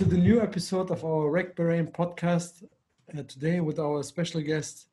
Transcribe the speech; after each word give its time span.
To 0.00 0.06
the 0.06 0.16
new 0.16 0.40
episode 0.40 0.90
of 0.90 1.04
our 1.04 1.28
Rec 1.28 1.54
Bahrain 1.54 1.92
podcast. 1.92 2.64
Uh, 3.12 3.22
today 3.24 3.60
with 3.60 3.78
our 3.78 4.02
special 4.02 4.40
guest, 4.40 4.86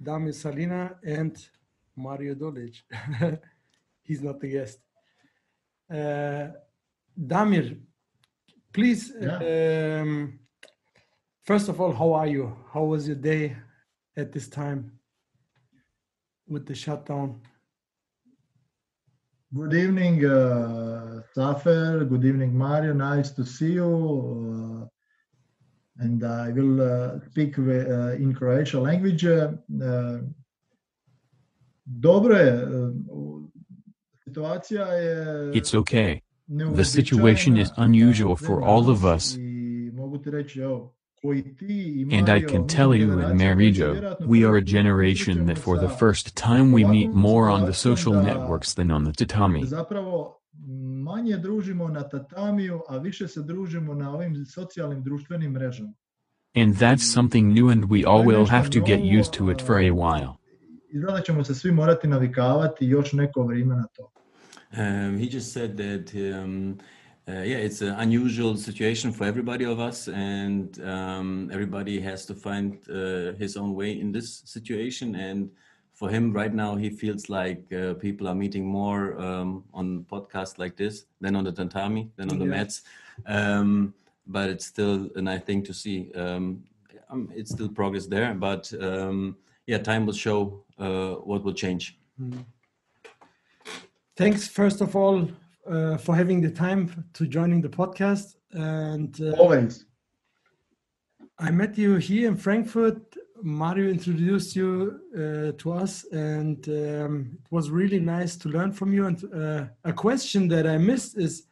Damir 0.00 0.32
Salina 0.32 0.94
and 1.04 1.36
Mario 1.96 2.36
Dolic. 2.36 2.76
He's 4.04 4.22
not 4.22 4.38
the 4.38 4.46
guest. 4.46 4.78
Uh, 5.90 6.52
Damir, 7.18 7.76
please, 8.72 9.12
um, 9.20 10.38
first 11.42 11.68
of 11.68 11.80
all, 11.80 11.92
how 11.92 12.12
are 12.12 12.28
you? 12.28 12.56
How 12.72 12.84
was 12.84 13.08
your 13.08 13.16
day 13.16 13.56
at 14.16 14.30
this 14.30 14.46
time 14.46 14.92
with 16.46 16.66
the 16.66 16.76
shutdown? 16.76 17.40
Good 19.54 19.74
evening, 19.74 20.24
uh, 20.24 21.20
Safer. 21.34 22.06
Good 22.08 22.24
evening, 22.24 22.56
Mario. 22.56 22.94
Nice 22.94 23.30
to 23.32 23.44
see 23.44 23.72
you. 23.72 24.88
Uh, 26.00 26.02
and 26.02 26.24
I 26.24 26.52
will 26.52 26.80
uh, 26.80 27.20
speak 27.28 27.58
uh, 27.58 28.16
in 28.16 28.34
Croatian 28.34 28.82
language. 28.82 29.26
Uh, 29.26 29.50
dobro 31.84 32.36
uh, 32.36 32.94
Situacija 34.24 34.86
je 34.86 35.50
It's 35.58 35.74
okay. 35.74 36.20
The 36.76 36.84
situation 36.84 37.58
is 37.58 37.70
unusual 37.76 38.36
for 38.36 38.62
all 38.62 38.90
of 38.90 39.04
us. 39.04 39.36
I 41.22 41.28
mogu 41.28 41.42
ti 41.42 41.50
reći, 41.50 41.52
evo, 41.52 41.52
koji 41.52 41.56
ti 41.56 42.06
i 42.10 42.18
And 42.18 42.28
I 42.28 42.46
can 42.52 42.66
tell 42.66 42.94
you 42.94 43.12
in 43.12 43.24
and 43.24 43.40
Marijo, 43.40 44.16
we 44.20 44.48
are 44.48 44.58
a 44.58 44.64
generation 44.66 45.46
that 45.46 45.58
for 45.58 45.78
the 45.78 45.96
first 45.98 46.34
time 46.34 46.72
we 46.72 46.88
meet 46.88 47.10
more 47.14 47.50
on 47.50 47.64
the 47.64 47.74
social 47.74 48.14
networks 48.14 48.74
than 48.74 48.90
on 48.90 49.04
the 49.04 49.26
tatami. 49.26 49.62
manje 51.04 51.36
družimo 51.36 51.88
na 51.88 52.08
tatamiju, 52.08 52.80
a 52.88 52.98
više 52.98 53.28
se 53.28 53.42
družimo 53.42 53.94
na 53.94 54.14
ovim 54.14 54.46
socijalnim 54.46 55.02
društvenim 55.02 55.52
mrežama. 55.52 55.92
And 56.54 56.76
that's 56.76 57.12
something 57.12 57.54
new 57.54 57.70
and 57.70 57.84
we 57.84 58.04
all 58.06 58.24
will 58.24 58.48
have 58.48 58.70
to 58.70 58.80
get 58.80 59.00
used 59.20 59.32
to 59.32 59.50
it 59.50 59.62
for 59.66 59.76
a 59.76 59.90
while. 59.90 60.34
Izgleda 60.92 61.20
ćemo 61.20 61.44
se 61.44 61.54
svi 61.54 61.72
morati 61.72 62.08
navikavati 62.08 62.86
još 62.86 63.12
neko 63.12 63.42
vrijeme 63.42 63.74
na 63.74 63.86
to. 63.96 64.12
Um, 64.72 65.18
he 65.18 65.28
just 65.32 65.52
said 65.52 65.76
that, 65.76 66.14
um, 66.14 66.78
uh, 67.28 67.42
yeah, 67.42 67.58
it's 67.58 67.82
an 67.82 67.94
unusual 68.00 68.56
situation 68.56 69.12
for 69.12 69.24
everybody 69.24 69.64
of 69.64 69.78
us, 69.78 70.08
and 70.08 70.82
um, 70.84 71.50
everybody 71.52 72.00
has 72.00 72.26
to 72.26 72.34
find 72.34 72.78
uh, 72.90 73.32
his 73.38 73.56
own 73.56 73.74
way 73.74 74.00
in 74.00 74.10
this 74.10 74.42
situation. 74.44 75.14
And 75.14 75.50
for 75.94 76.08
him, 76.10 76.32
right 76.32 76.52
now, 76.52 76.74
he 76.74 76.90
feels 76.90 77.28
like 77.28 77.72
uh, 77.72 77.94
people 77.94 78.26
are 78.26 78.34
meeting 78.34 78.66
more 78.66 79.20
um, 79.20 79.64
on 79.72 80.04
podcasts 80.10 80.58
like 80.58 80.76
this 80.76 81.04
than 81.20 81.36
on 81.36 81.44
the 81.44 81.52
tatami, 81.52 82.10
than 82.16 82.28
on 82.30 82.38
the 82.38 82.44
Yeah. 82.44 82.50
mats. 82.50 82.82
Um, 83.26 83.94
but 84.26 84.50
it's 84.50 84.66
still 84.66 85.08
a 85.14 85.22
nice 85.22 85.42
thing 85.42 85.62
to 85.64 85.72
see. 85.72 86.10
Um, 86.14 86.64
um, 87.08 87.30
it's 87.34 87.52
still 87.52 87.68
progress 87.68 88.06
there, 88.06 88.34
but 88.34 88.72
um, 88.80 89.36
yeah, 89.66 89.78
time 89.78 90.06
will 90.06 90.14
show 90.14 90.64
uh, 90.78 91.14
what 91.28 91.44
will 91.44 91.54
change. 91.54 91.98
Thanks, 94.16 94.48
first 94.48 94.80
of 94.80 94.96
all, 94.96 95.28
uh, 95.68 95.96
for 95.96 96.14
having 96.14 96.40
the 96.40 96.50
time 96.50 97.06
to 97.14 97.26
joining 97.26 97.60
the 97.60 97.68
podcast. 97.68 98.36
And 98.52 99.18
uh, 99.20 99.32
Always. 99.32 99.86
I 101.38 101.50
met 101.50 101.76
you 101.78 101.96
here 101.96 102.28
in 102.28 102.36
Frankfurt. 102.36 103.16
Mario 103.42 103.90
introduced 103.90 104.54
you 104.54 105.00
uh, 105.14 105.52
to 105.58 105.72
us, 105.72 106.04
and 106.12 106.68
um, 106.68 107.38
it 107.44 107.50
was 107.50 107.70
really 107.70 107.98
nice 107.98 108.36
to 108.36 108.48
learn 108.48 108.70
from 108.70 108.92
you. 108.92 109.06
And 109.06 109.24
uh, 109.34 109.64
a 109.84 109.92
question 109.92 110.46
that 110.48 110.64
I 110.66 110.78
missed 110.78 111.18
is 111.18 111.48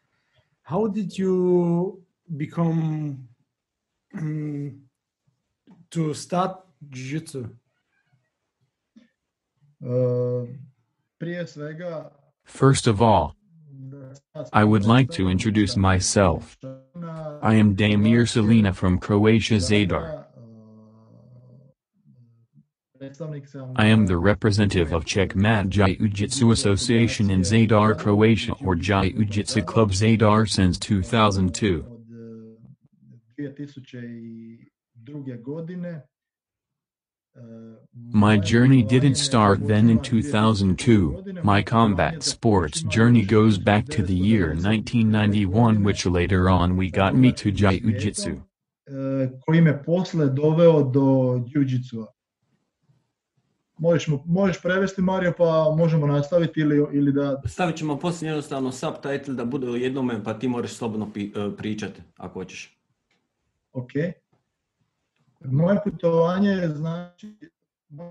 how 0.63 0.87
did 0.87 1.19
you 1.19 2.01
become 2.37 3.29
um, 4.17 4.83
to 5.91 6.15
start 6.15 6.61
jiu-jitsu? 6.89 7.49
Uh, 9.85 10.47
First 12.45 12.87
of 12.87 13.03
all, 13.03 13.27
da 13.27 13.40
I 14.53 14.65
would 14.65 14.85
like 14.85 15.11
to 15.13 15.29
introduce 15.29 15.77
myself. 15.77 16.57
I 17.43 17.55
am 17.55 17.77
Damir 17.77 18.29
Selina 18.29 18.73
from 18.73 18.99
Croatia 18.99 19.57
Zadar. 19.57 20.21
I 23.77 23.87
am 23.87 24.07
the 24.07 24.19
representative 24.19 24.93
of 24.93 25.07
Checkmat 25.07 25.71
Jiu-Jitsu 25.71 26.51
Association 26.51 27.31
in 27.31 27.41
Zadar, 27.41 27.99
Croatia 27.99 28.53
or 28.65 28.77
Jiu-Jitsu 28.77 29.63
Club 29.65 29.93
Zadar 29.93 30.47
since 30.47 30.79
2002. 30.79 31.83
od 31.87 32.01
eh, 33.39 33.55
2002. 34.97 35.43
godine. 35.43 35.89
Eh, 35.89 37.30
My 38.13 38.37
journey 38.37 38.83
didn't 38.83 39.17
start 39.17 39.59
then 39.69 39.91
in 39.91 39.99
2002, 39.99 41.43
my 41.45 41.63
combat 41.63 42.23
sports 42.23 42.83
journey 42.83 43.25
goes 43.25 43.59
back 43.59 43.87
to 43.87 44.03
the 44.03 44.15
year 44.15 44.49
1991 44.49 45.85
which 45.85 46.07
later 46.07 46.49
on 46.49 46.77
we 46.77 46.91
got 46.91 47.15
me 47.15 47.33
to 47.33 47.53
Jiu-Jitsu. 47.53 48.41
koji 49.41 49.61
me 49.61 49.83
posle 49.85 50.27
doveo 50.27 50.83
do 50.83 51.01
jiu-jitsua. 51.47 52.07
Možeš, 53.79 54.09
možeš 54.27 54.63
prevesti 54.63 55.03
Mario 55.03 55.33
pa 55.39 55.75
možemo 55.77 56.07
nastaviti 56.07 56.61
ili, 56.61 56.87
ili 56.93 57.13
da... 57.13 57.43
Stavit 57.47 57.77
ćemo 57.77 57.99
poslije 57.99 58.29
jednostavno 58.29 58.73
subtitle 58.73 59.35
da 59.35 59.45
bude 59.45 59.67
u 59.67 59.77
jednome 59.77 60.25
pa 60.25 60.39
ti 60.39 60.49
moraš 60.49 60.73
slobodno 60.73 61.11
pi- 61.15 61.57
pričati 61.57 62.01
ako 62.17 62.33
hoćeš. 62.33 62.79
Ok. 63.73 63.91
Moje 63.93 64.03
putovanje 64.03 64.05
je 64.05 64.11
znači... 64.11 64.30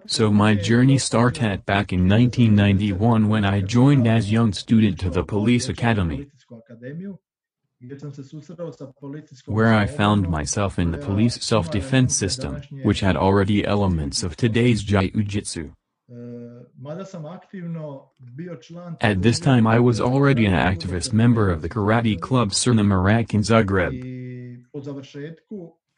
So 0.08 0.32
my 0.32 0.56
journey 0.56 0.98
started 0.98 1.66
back 1.66 1.94
in 1.94 2.10
1991 2.10 3.30
when 3.30 3.46
I 3.46 3.62
joined 3.62 4.08
as 4.08 4.32
young 4.32 4.52
student 4.52 5.00
to 5.00 5.10
the 5.10 5.24
police 5.24 5.70
academy, 5.70 6.26
Policijsku 6.26 6.58
akademiju, 6.58 7.18
gdje 7.82 8.00
sam 8.00 8.14
se 8.14 8.24
susreo 8.24 8.72
sa 8.72 8.92
policijskom 9.02 9.54
where 9.54 9.74
I 9.74 9.86
found 9.86 10.28
myself 10.28 10.80
in 10.80 10.92
the 10.92 10.98
police 10.98 11.40
self-defense 11.42 12.16
system, 12.16 12.62
which 12.84 13.02
had 13.02 13.16
already 13.16 13.64
elements 13.64 14.24
of 14.24 14.36
today's 14.36 14.84
Jiu-Jitsu. 14.84 15.72
e, 16.10 16.16
mada 16.78 17.06
sam 17.06 17.26
aktivno 17.26 18.10
bio 18.20 18.56
član... 18.56 18.98
At 19.02 19.22
this 19.22 19.40
time 19.40 19.68
I 19.68 19.80
was 19.80 20.02
already 20.02 20.46
an 20.46 20.54
activist 20.54 21.14
member 21.14 21.50
of 21.50 21.62
the 21.62 21.70
karate 21.70 22.20
club 22.20 22.52
Crna 22.52 22.84
Marak 22.84 23.34
in 23.34 23.42
Zagreb. 23.42 23.94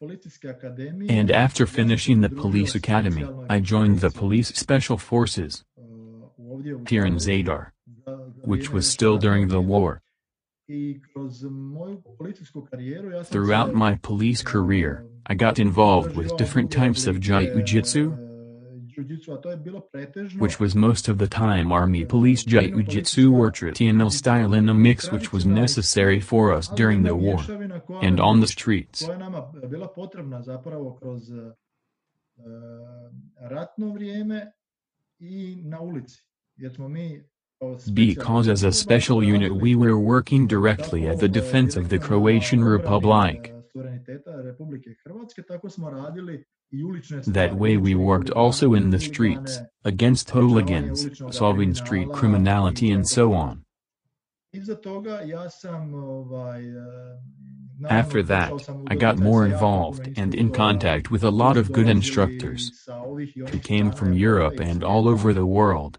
I 0.02 0.04
po 0.04 0.08
završetku 0.08 0.08
policijske 0.08 0.48
akademije... 0.48 1.20
And 1.20 1.30
after 1.30 1.66
finishing 1.66 2.24
the 2.24 2.36
police 2.42 2.78
academy, 2.78 3.26
I 3.48 3.60
joined 3.60 4.00
the 4.00 4.10
police 4.10 4.52
special 4.54 4.98
forces, 4.98 5.64
uh, 5.76 6.66
e, 6.66 6.94
here 6.94 7.06
in 7.06 7.18
Zadar, 7.18 7.64
za- 7.86 8.30
za 8.34 8.42
which 8.44 8.72
was 8.72 8.92
still 8.92 9.18
during 9.18 9.48
the 9.48 9.60
war. 9.60 10.00
I 10.68 11.00
kroz 11.12 11.42
moju 11.42 12.02
policijsku 12.18 12.66
karijeru 12.70 13.10
ja 13.10 13.24
sam 13.24 13.32
Throughout 13.32 13.74
my 13.74 13.96
police 14.02 14.42
uh, 14.42 14.52
career, 14.52 15.02
I 15.30 15.34
got 15.34 15.58
involved 15.58 16.16
with 16.16 16.36
different 16.38 16.70
types 16.70 17.06
of 17.06 17.16
jiu-jitsu, 17.16 18.12
which 20.38 20.60
was 20.60 20.74
most 20.74 21.08
of 21.08 21.18
the 21.18 21.26
time 21.26 21.72
army 21.72 22.04
police 22.04 22.44
jiu-jitsu 22.44 23.32
or 23.34 23.50
traditional 23.50 24.10
style 24.10 24.54
in 24.54 24.68
a 24.68 24.74
mix 24.74 25.12
which 25.12 25.32
was 25.32 25.44
necessary 25.46 26.20
for 26.20 26.52
us 26.58 26.68
during 26.76 27.02
the 27.02 27.14
war, 27.14 27.40
and 28.02 28.20
on 28.20 28.40
the 28.40 28.46
streets. 28.46 29.02
koja 29.02 29.12
je 29.12 29.18
nama 29.18 29.52
bila 29.70 29.88
potrebna 29.94 30.42
zapravo 30.42 30.94
kroz 30.94 31.30
e, 31.30 31.52
ratno 33.40 33.92
vrijeme 33.92 34.52
i 35.18 35.62
na 35.64 35.80
ulici. 35.80 36.22
Jer 36.56 36.72
smo 36.72 36.88
mi 36.88 37.22
kao 37.58 37.76
Because 37.94 38.52
as 38.52 38.64
a 38.64 38.72
special 38.72 39.18
unit 39.18 39.52
we 39.52 39.74
were 39.76 39.96
working 39.96 40.48
directly 40.48 41.08
at 41.08 41.18
the 41.18 41.28
defense 41.28 41.80
of 41.80 41.88
the 41.88 41.98
Croatian 41.98 42.64
Republic. 42.64 43.52
That 47.26 47.56
way 47.56 47.76
we 47.76 47.94
worked 47.94 48.30
also 48.30 48.72
in 48.74 48.90
the 48.90 49.00
streets, 49.00 49.60
against 49.84 50.30
hooligans, 50.30 51.08
solving 51.30 51.74
street 51.74 52.10
criminality 52.12 52.90
and 52.90 53.06
so 53.06 53.34
on. 53.34 53.64
After 57.88 58.22
that, 58.22 58.68
I 58.86 58.94
got 58.94 59.18
more 59.18 59.44
involved 59.44 60.10
and 60.16 60.34
in 60.34 60.52
contact 60.52 61.10
with 61.10 61.24
a 61.24 61.30
lot 61.30 61.56
of 61.56 61.72
good 61.72 61.88
instructors 61.88 62.86
who 62.86 63.58
came 63.58 63.92
from 63.92 64.12
Europe 64.12 64.60
and 64.60 64.84
all 64.84 65.08
over 65.08 65.32
the 65.32 65.46
world. 65.46 65.98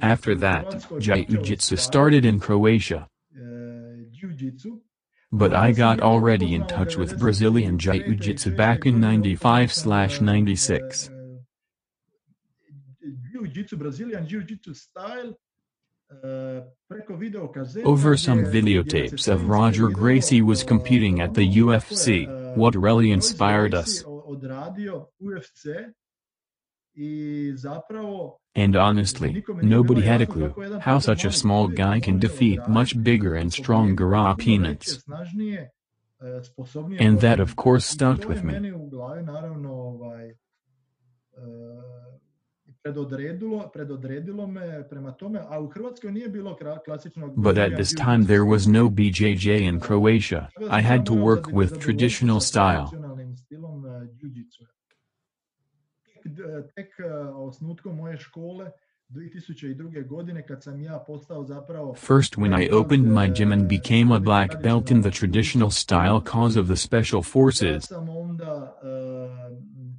After 0.00 0.34
that, 0.36 0.86
Jiu-Jitsu 0.98 1.76
started 1.76 2.24
in 2.24 2.40
Croatia, 2.40 3.08
but 5.32 5.54
I 5.54 5.72
got 5.72 6.00
already 6.00 6.54
in 6.54 6.66
touch 6.66 6.96
with 6.96 7.18
Brazilian 7.18 7.78
Jiu-Jitsu 7.78 8.54
back 8.56 8.86
in 8.86 9.00
95/96. 9.00 11.10
E, 13.02 13.06
Jiu-jitsu, 13.32 13.76
Brazilian 13.76 14.26
jiu-jitsu 14.26 14.74
style 14.74 15.34
uh, 16.22 16.60
Over 17.84 18.16
some 18.16 18.44
videotapes 18.44 19.28
of 19.28 19.48
Roger 19.48 19.88
Gracie 19.88 20.42
was 20.42 20.64
competing 20.64 21.20
at 21.20 21.34
the 21.34 21.48
UFC. 21.58 22.26
What 22.56 22.74
really 22.74 23.12
inspired 23.12 23.74
us. 23.74 24.04
o- 24.04 24.24
odradio 24.32 25.06
UFC 25.22 25.68
i 25.68 25.72
zapravo 25.76 25.94
And 28.54 28.76
honestly, 28.76 29.42
nobody 29.62 30.00
had 30.00 30.22
a 30.22 30.26
clue 30.26 30.80
how 30.80 31.00
such 31.00 31.24
a 31.24 31.32
small 31.32 31.68
guy 31.68 32.00
can 32.00 32.18
defeat 32.18 32.60
much 32.68 32.94
bigger 32.96 33.34
and 33.34 33.52
stronger 33.52 34.14
opponents. 34.14 34.98
And 36.98 37.20
that, 37.20 37.40
of 37.40 37.54
course, 37.56 37.86
stuck 37.86 38.28
with 38.28 38.42
me. 38.42 38.52
Meni 38.52 38.72
u 38.72 38.88
glavi 38.88 39.22
naravno 39.22 39.72
ovaj, 39.72 40.34
predodredilo, 42.82 43.70
predodredilo 43.72 44.46
me 44.46 44.88
prema 44.88 45.12
tome, 45.12 45.40
a 45.48 45.60
u 45.60 45.66
Hrvatskoj 45.66 46.12
nije 46.12 46.28
bilo 46.28 46.56
kra- 46.60 46.78
klasičnog 46.84 47.32
But 47.36 47.58
at 47.58 47.74
this 47.74 47.94
time 47.94 48.24
there 48.24 48.44
was 48.44 48.66
no 48.66 48.88
BJJ 48.88 49.68
in 49.68 49.80
Croatia. 49.80 50.48
I 50.78 50.82
had 50.82 51.06
to 51.06 51.12
work 51.12 51.52
with 51.52 51.78
traditional 51.80 52.40
style. 52.40 52.88
Tek, 56.74 56.88
osnutkom 57.34 57.96
moje 57.96 58.16
škole 58.16 58.70
2002. 59.08 60.06
godine 60.06 60.46
kad 60.46 60.62
sam 60.62 60.80
ja 60.80 61.04
postao 61.06 61.44
zapravo 61.44 61.94
First, 61.94 62.36
when 62.36 62.62
I 62.62 62.70
opened 62.70 63.06
my 63.06 63.32
gym 63.32 63.52
and 63.52 63.68
became 63.68 64.14
a 64.14 64.18
black 64.18 64.62
belt 64.62 64.90
in 64.90 65.02
the 65.02 65.10
traditional 65.10 65.70
style 65.70 66.20
cause 66.32 66.60
of 66.60 66.66
the 66.66 66.76
special 66.76 67.22
forces, 67.22 67.84
sam 67.84 68.08
onda 68.08 68.80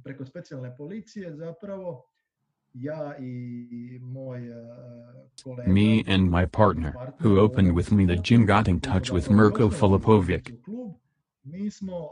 preko 0.04 0.24
specijalne 0.24 0.76
policije 0.76 1.36
zapravo 1.36 2.04
ja 2.74 3.16
i 3.18 3.98
moj 4.02 4.40
kolega 5.44 5.72
me 5.72 6.14
and 6.14 6.30
my 6.30 6.46
partner, 6.46 6.92
who 7.20 7.44
opened 7.44 7.76
with 7.76 7.92
me 7.92 8.06
the 8.06 8.22
gym, 8.22 8.46
got 8.46 8.68
in 8.68 8.80
touch 8.80 9.12
with 9.12 9.30
Mirko 9.30 9.68
Filipovic. 9.70 10.52
Mi 11.42 11.70
smo 11.70 12.08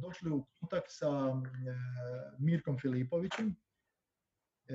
došli 0.00 0.30
u 0.30 0.44
kontakt 0.60 0.86
sa 0.88 1.42
Mirkom 2.38 2.78
Filipovićem. 2.78 3.56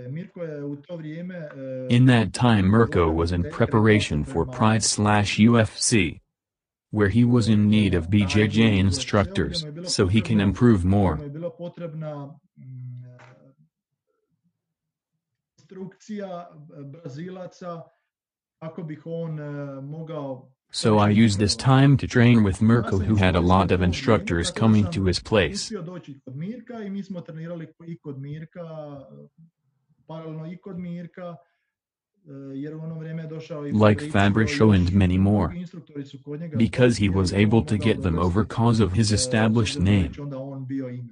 Mirko 0.09 0.43
je 0.43 0.63
u 0.63 0.75
to 0.75 0.95
vrijeme... 0.95 1.49
In 1.89 2.07
that 2.07 2.33
time, 2.33 2.61
Mirko 2.61 3.11
was 3.11 3.31
in 3.35 3.43
preparation 3.57 4.25
for 4.25 4.45
Pride 4.45 4.83
slash 4.83 5.39
UFC, 5.39 6.19
where 6.91 7.09
he 7.09 7.23
was 7.25 7.47
in 7.47 7.69
need 7.69 7.93
of 7.93 8.07
BJJ 8.07 8.79
instructors, 8.79 9.65
so 9.95 10.07
he 10.07 10.21
can 10.21 10.39
improve 10.41 10.85
more. 10.85 11.17
mm, 11.17 12.97
instrukcija 15.57 16.49
Brazilaca 16.91 17.81
kako 18.59 18.83
bih 18.83 19.01
on 19.05 19.39
mogao 19.83 20.51
So 20.71 20.97
I 20.97 21.09
used 21.09 21.39
this 21.39 21.55
time 21.55 21.97
to 21.97 22.07
train 22.07 22.43
with 22.43 22.61
Mirko, 22.61 22.99
who 22.99 23.15
had 23.15 23.35
a 23.35 23.39
lot 23.39 23.71
of 23.71 23.81
instructors 23.81 24.51
coming 24.51 24.91
to 24.91 25.05
his 25.05 25.19
place. 25.19 25.71
Uspio 25.71 25.81
doći 25.81 26.19
kod 26.25 26.35
Mirka 26.35 26.83
i 26.83 26.89
mi 26.89 27.03
smo 27.03 27.21
trenirali 27.21 27.67
i 27.87 27.97
kod 27.97 28.17
Mirka, 28.17 28.61
paralelno 30.07 30.51
i 30.51 30.57
kod 30.57 30.79
Mirka, 30.79 31.35
e, 32.25 32.31
jer 32.55 32.75
u 32.75 32.79
ono 32.79 32.99
vrijeme 32.99 33.23
je 33.23 33.27
došao 33.27 33.67
i 33.67 33.71
Like 33.71 34.09
Fabricio 34.11 34.71
and 34.71 34.89
many 34.89 35.19
more, 35.19 35.47
drugi 35.47 35.59
instruktori 35.59 36.05
su 36.05 36.17
kod 36.23 36.39
njega 36.39 36.57
because 36.57 37.05
he 37.05 37.09
was 37.09 37.33
able 37.33 37.65
to 37.65 37.85
get 37.85 38.01
them 38.01 38.17
over 38.17 38.45
cause 38.55 38.83
of 38.83 38.93
his 38.93 39.11
e, 39.11 39.15
established 39.15 39.77
obzirom 39.77 40.29
da 40.29 40.37
je 40.37 40.93
name. 40.93 41.07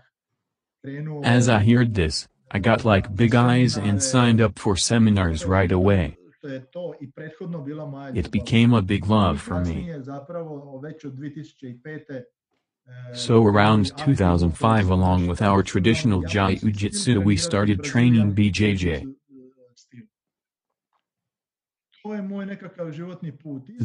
krenuo... 0.82 1.22
As 1.26 1.48
I 1.48 1.74
heard 1.74 1.94
this, 1.94 2.28
I 2.52 2.60
got 2.60 2.86
like 2.86 3.10
big 3.16 3.36
eyes 3.36 3.78
and 3.78 4.02
signed 4.02 4.42
up 4.42 4.60
for 4.60 4.76
seminars 4.78 5.46
right 5.46 5.72
away. 5.72 6.19
Što 6.40 6.48
je 6.48 6.72
to 6.72 6.94
i 7.02 7.12
prethodno 7.12 7.62
bila 7.62 7.86
moja 7.86 8.10
It 8.16 8.30
became 8.32 8.78
a 8.78 8.82
big 8.82 9.06
love 9.06 9.38
for 9.38 9.54
me. 9.58 10.00
zapravo 10.04 10.80
već 10.80 11.06
od 11.06 11.14
2005. 11.14 12.24
So 13.16 13.34
around 13.34 13.86
2005 14.08 14.92
along 14.92 15.30
with 15.30 15.42
our 15.52 15.64
traditional 15.64 16.22
jiu-jitsu 16.22 17.24
we 17.24 17.38
started 17.38 17.80
training 17.84 18.34
BJJ. 18.34 18.86
jiu-jitsu, 18.86 19.16
e, 19.72 19.76
stil. 19.76 20.00
To 20.02 20.08
je 20.08 20.08
moj 20.08 20.08
nekakav 20.96 21.28
životni 21.28 21.92
put. 21.92 21.99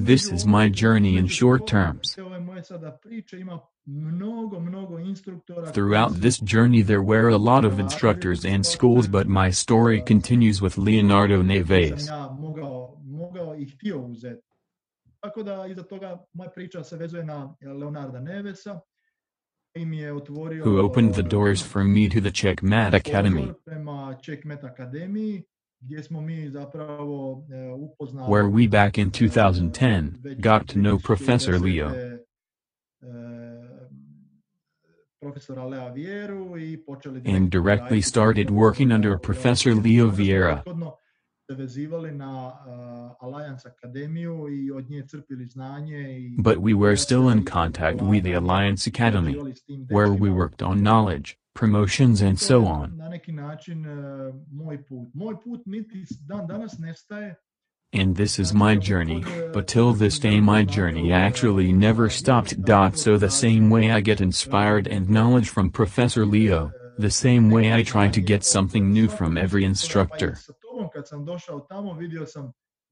This 0.06 0.32
is 0.32 0.46
my 0.46 0.68
journey 0.68 1.18
in 1.18 1.28
short 1.28 1.66
terms. 1.66 2.14
te 2.14 2.22
ove 2.22 2.40
moje 2.40 2.64
sada 2.64 2.98
priče 3.02 3.40
ima 3.40 3.60
mnogo, 3.84 4.60
mnogo 4.60 4.98
instruktora. 4.98 5.72
Throughout 5.72 6.20
this 6.20 6.40
journey 6.42 6.84
there 6.84 7.02
were 7.02 7.28
a 7.28 7.38
lot 7.38 7.64
of 7.64 7.78
instructors 7.78 8.44
and 8.44 8.66
schools 8.66 9.08
but 9.08 9.26
my 9.26 9.52
story 9.52 10.02
continues 10.08 10.62
with 10.62 10.78
Leonardo 10.78 11.42
Neves. 11.42 12.06
sam 12.06 12.18
ja 12.18 12.36
mogao, 12.38 12.96
mogao 13.04 13.54
i 13.56 13.64
htio 13.64 13.98
uzeti. 13.98 14.42
Tako 15.20 15.42
da 15.42 15.66
iza 15.66 15.82
toga 15.82 16.24
moja 16.32 16.50
priča 16.50 16.84
se 16.84 16.96
vezuje 16.96 17.24
na 17.24 17.54
Leonarda 17.60 18.20
Nevesa 18.20 18.80
koji 19.72 19.84
mi 19.86 19.98
je 19.98 20.12
otvorio 20.12 20.64
who 20.64 20.86
opened 20.86 21.12
the 21.12 21.22
doors 21.22 21.72
for 21.72 21.84
me 21.84 22.08
to 22.08 22.20
the 22.20 22.30
Checkmat 22.30 22.94
Academy, 22.94 23.52
pozor 25.84 25.92
prema 25.92 25.92
Checkmat 25.92 25.92
Akademiji 25.92 25.92
gdje 25.96 26.02
smo 26.02 26.20
mi 26.20 26.50
zapravo 26.50 27.42
upoznali 27.78 28.32
where 28.32 28.48
we 28.48 28.68
back 28.68 28.98
in 28.98 29.10
2010 29.10 30.10
got 30.40 30.66
to 30.66 30.74
know 30.74 30.98
Professor 30.98 31.60
Leo. 31.60 31.90
profesora 35.20 35.64
Lea 35.64 35.88
Vieru 35.92 36.58
i 36.58 36.76
počeli 36.86 37.22
And 37.36 37.50
directly 37.50 38.02
started 38.02 38.50
working 38.50 38.92
under 38.92 39.18
Professor 39.18 39.72
Leo 39.74 40.10
Vieira. 40.10 40.54
prethodno 40.62 40.92
se 41.50 41.54
vezivali 41.54 42.12
na 42.12 42.52
Alliance 43.20 43.68
Akademiju 43.68 44.48
i 44.48 44.70
od 44.72 44.90
nje 44.90 45.06
crpili 45.06 45.46
znanje 45.46 46.18
i 46.18 46.36
But 46.38 46.56
we 46.56 46.74
were 46.74 46.96
still 46.96 47.32
in 47.32 47.44
contact 47.52 48.00
with 48.00 48.22
the 48.22 48.34
Alliance 48.36 48.90
Academy, 48.90 49.32
surađivali 49.32 49.54
s 49.54 49.64
tim 49.64 49.86
where 49.86 50.18
we 50.18 50.30
worked 50.30 50.62
on 50.68 50.78
knowledge, 50.78 51.34
promotions, 51.54 52.20
and 52.22 52.38
so 52.38 52.64
on. 52.66 52.96
Na 52.96 53.08
neki 53.08 53.32
način 53.32 53.84
moj 54.52 54.78
put. 54.88 55.14
Moj 55.14 55.34
put 55.44 55.66
niti 55.66 56.02
s- 56.02 56.16
dan 56.28 56.46
danas 56.48 56.78
nestaje. 56.78 57.34
And 57.92 58.16
this 58.16 58.38
is 58.40 58.52
my 58.52 58.74
journey, 58.76 59.22
but 59.52 59.68
till 59.68 59.92
this 59.92 60.18
day 60.18 60.40
my 60.40 60.64
journey 60.64 61.12
actually 61.12 61.72
never 61.72 62.10
stopped. 62.10 62.64
Dot 62.64 62.98
so 62.98 63.16
the 63.16 63.30
same 63.30 63.70
way 63.70 63.92
I 63.92 64.00
get 64.00 64.20
inspired 64.20 64.88
and 64.88 65.08
knowledge 65.08 65.48
from 65.48 65.70
Professor 65.70 66.26
Leo, 66.26 66.72
the 66.98 67.10
same 67.10 67.50
way 67.50 67.72
I 67.72 67.84
try 67.84 68.08
to 68.10 68.20
get 68.20 68.42
something 68.44 68.92
new 68.92 69.06
from 69.08 69.36
every 69.36 69.64
instructor. 69.64 70.38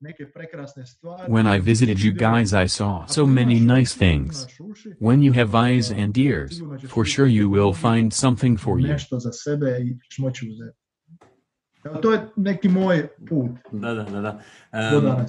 Pa 0.03 0.09
i 0.09 0.13
sa 0.13 0.25
tobom 0.25 0.47
kad 0.51 0.71
sam 0.71 0.83
došao 0.83 0.83
tamo 0.83 0.83
vidio 0.83 0.83
sam 0.83 0.83
neke 0.83 0.83
prekrasne 0.85 0.87
stvari. 0.87 1.33
When 1.33 1.57
I 1.57 1.61
visited 1.61 1.99
you 1.99 2.13
guys 2.13 2.53
I 2.53 2.69
saw 2.69 3.07
so 3.07 3.27
many 3.27 3.61
nice 3.61 3.99
things. 3.99 4.47
When 5.01 5.23
you 5.23 5.33
have 5.33 5.55
eyes 5.55 5.91
and 5.91 6.19
ears, 6.19 6.63
for 6.89 7.05
sure 7.05 7.27
you 7.27 7.49
will 7.51 7.75
find 7.75 8.13
something 8.13 8.59
for 8.59 8.81
you. 8.81 8.89
Nešto 8.89 9.19
za 9.19 9.33
sebe 9.33 9.79
i 9.81 9.97
ćeš 10.11 10.19
moći 10.19 10.49
uzeti. 10.51 10.79
Evo, 11.85 11.97
to 11.97 12.13
je 12.13 12.29
neki 12.37 12.69
moj 12.69 13.09
put 13.29 13.51
Da, 13.73 13.95
da, 13.95 14.05
da, 14.05 14.21
da. 14.21 14.41
Um. 14.73 15.27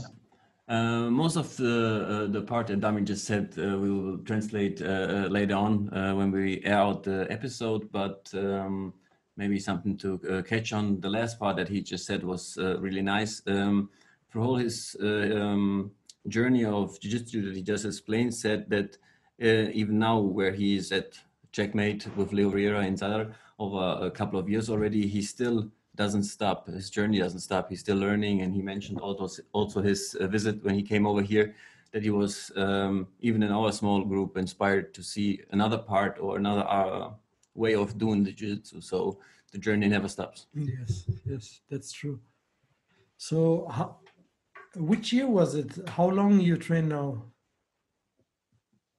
Uh, 0.68 1.12
most 1.12 1.38
of 1.38 1.58
the 1.58 2.06
uh, 2.10 2.32
the 2.32 2.42
part 2.42 2.68
that 2.68 2.80
Damir 2.80 3.04
just 3.10 3.26
said 3.26 3.54
uh, 3.58 3.78
we 3.78 3.90
will 3.92 4.24
translate 4.26 4.82
uh, 4.82 4.88
uh, 4.88 5.32
later 5.32 5.56
on 5.56 5.90
uh, 5.92 6.16
when 6.18 6.32
we 6.32 6.62
air 6.64 6.78
out 6.78 7.04
the 7.04 7.28
episode, 7.30 7.92
but 7.92 8.34
um, 8.34 8.94
maybe 9.36 9.60
something 9.60 9.98
to 9.98 10.20
uh, 10.30 10.42
catch 10.42 10.74
on. 10.74 11.02
The 11.02 11.10
last 11.10 11.38
part 11.40 11.58
that 11.58 11.68
he 11.68 11.82
just 11.82 12.06
said 12.06 12.24
was 12.24 12.58
uh, 12.58 12.80
really 12.80 13.02
nice. 13.02 13.42
Um, 13.46 13.90
for 14.34 14.40
all 14.40 14.56
his 14.56 14.96
uh, 15.00 15.40
um, 15.40 15.92
journey 16.28 16.66
of 16.66 17.00
jiu-jitsu 17.00 17.46
that 17.46 17.56
he 17.56 17.62
just 17.62 17.86
explained, 17.86 18.34
said 18.34 18.68
that 18.68 18.98
uh, 19.40 19.70
even 19.72 20.00
now 20.00 20.18
where 20.18 20.52
he 20.52 20.76
is 20.76 20.92
at 20.92 21.20
Checkmat 21.54 22.16
with 22.16 22.34
Leo 22.34 22.50
Vieira 22.50 22.84
and 22.84 22.98
Zadar 22.98 23.36
over 23.60 24.04
a 24.04 24.10
couple 24.10 24.40
of 24.40 24.50
years 24.50 24.72
already, 24.72 25.06
he 25.06 25.22
still 25.22 25.70
doesn't 25.96 26.24
stop. 26.24 26.66
His 26.66 26.90
journey 26.90 27.20
doesn't 27.20 27.42
stop. 27.42 27.70
He's 27.70 27.82
still 27.82 27.98
learning, 27.98 28.42
and 28.42 28.52
he 28.52 28.64
mentioned 28.64 29.00
also 29.00 29.44
also 29.52 29.84
his 29.84 30.16
uh, 30.20 30.26
visit 30.26 30.64
when 30.64 30.74
he 30.74 30.82
came 30.82 31.06
over 31.06 31.22
here 31.22 31.54
that 31.92 32.02
he 32.02 32.10
was 32.10 32.52
um, 32.56 33.08
even 33.20 33.44
in 33.44 33.52
our 33.52 33.72
small 33.72 34.04
group 34.04 34.36
inspired 34.36 34.96
to 34.96 35.04
see 35.04 35.42
another 35.52 35.78
part 35.78 36.18
or 36.20 36.38
another 36.38 36.66
uh, 36.68 37.12
way 37.54 37.76
of 37.76 38.00
doing 38.00 38.24
the 38.24 38.32
jiu-jitsu. 38.32 38.82
So 38.82 39.20
the 39.52 39.60
journey 39.60 39.88
never 39.88 40.10
stops. 40.10 40.48
Yes, 40.56 41.06
yes, 41.24 41.62
that's 41.70 41.92
true. 41.92 42.20
So, 43.18 43.68
how, 43.70 44.00
which 44.76 45.14
year 45.14 45.28
was 45.28 45.56
it? 45.56 45.90
How 45.90 46.10
long 46.10 46.40
you 46.40 46.58
train 46.58 46.90
now? 46.90 47.22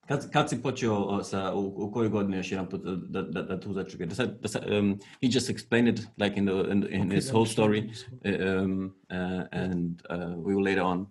Kad, 0.07 0.31
kad 0.31 0.49
si 0.49 0.61
počeo 0.61 1.23
sa, 1.23 1.53
u, 1.53 1.87
u 1.87 1.91
kojoj 1.91 2.09
godini 2.09 2.37
još 2.37 2.51
jedan 2.51 2.69
put 2.69 2.81
da, 3.09 3.21
da, 3.21 3.41
da 3.41 3.59
tu 3.59 3.73
začuke? 3.73 4.05
Da 4.05 4.15
sad, 4.15 4.41
da 4.41 4.47
sad, 4.47 4.71
um, 4.71 4.99
he 5.21 5.27
just 5.27 5.49
explained 5.49 5.87
it 5.87 6.07
like 6.17 6.37
in, 6.37 6.45
the, 6.45 6.71
in, 6.71 6.83
in 6.83 7.01
Okay, 7.01 7.15
his 7.15 7.31
whole 7.31 7.45
story 7.45 7.91
um, 8.25 8.93
uh, 9.09 9.43
and 9.51 10.01
uh, 10.09 10.35
we 10.37 10.55
will 10.55 10.63
later 10.63 10.83
on 10.83 11.07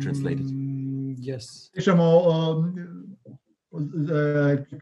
translated. 0.00 0.46
Um, 0.46 0.88
Yes. 1.20 1.70
Pišemo, 1.74 2.26
um, 2.26 3.07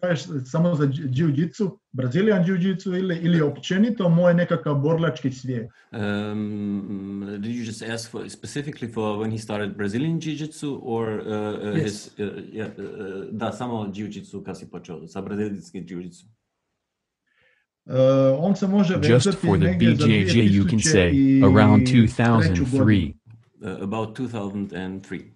kažeš 0.00 0.26
samo 0.44 0.74
za 0.74 0.84
jiu-jitsu, 0.86 1.78
Brazilian 1.92 2.44
jiu-jitsu 2.44 2.98
ili, 2.98 3.18
ili 3.22 3.40
općenito 3.40 4.08
moj 4.08 4.34
nekakav 4.34 4.74
borlački 4.74 5.30
svijet. 5.30 5.70
Um, 5.92 7.26
did 7.40 7.52
you 7.52 7.64
just 7.66 7.82
ask 7.82 8.10
for 8.10 8.30
specifically 8.30 8.92
for 8.92 9.18
when 9.18 9.30
he 9.30 9.38
started 9.38 9.76
Brazilian 9.76 10.20
Jiu-Jitsu 10.20 10.80
or 10.82 11.08
uh, 11.08 11.68
uh, 11.68 11.74
his, 11.74 12.10
Yes. 12.18 12.18
uh, 12.18 12.54
yeah, 12.54 12.68
uh, 12.78 13.24
da, 13.30 13.52
samo 13.52 13.92
Jiu-Jitsu 13.94 14.44
kad 14.44 14.58
si 14.58 14.70
počeo, 14.70 15.06
sa 15.06 15.20
brazilijanskim 15.20 15.86
Jiu-Jitsu? 15.86 16.24
Uh, 17.84 17.94
on 18.38 18.56
se 18.56 18.66
može 18.66 18.94
Just 19.02 19.38
for 19.38 19.58
the 19.58 19.78
BJJ, 19.78 20.36
you 20.50 20.68
can 20.70 20.78
say, 20.78 21.40
around 21.42 21.86
2003. 21.86 22.54
2003. 22.54 23.14
Uh, 23.62 23.82
about 23.82 24.18
2003, 24.18 25.35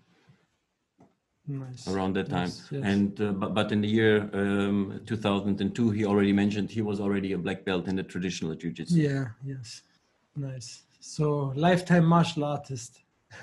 Nice. 1.50 1.88
around 1.88 2.14
that 2.14 2.28
time. 2.28 2.48
Yes, 2.48 2.68
yes. 2.70 2.82
And 2.84 3.20
uh, 3.20 3.32
but, 3.32 3.54
but 3.54 3.72
in 3.72 3.80
the 3.80 3.88
year 3.88 4.30
um, 4.32 5.00
2002, 5.06 5.90
he 5.90 6.04
already 6.04 6.32
mentioned 6.32 6.70
he 6.70 6.82
was 6.82 7.00
already 7.00 7.32
a 7.32 7.38
black 7.38 7.64
belt 7.64 7.88
in 7.88 7.96
the 7.96 8.02
traditional 8.04 8.54
Jiu-Jitsu. 8.54 8.94
Yeah, 8.94 9.24
yes. 9.44 9.82
Nice. 10.36 10.82
So, 11.00 11.52
lifetime 11.56 12.04
martial 12.04 12.44
artist. 12.44 13.00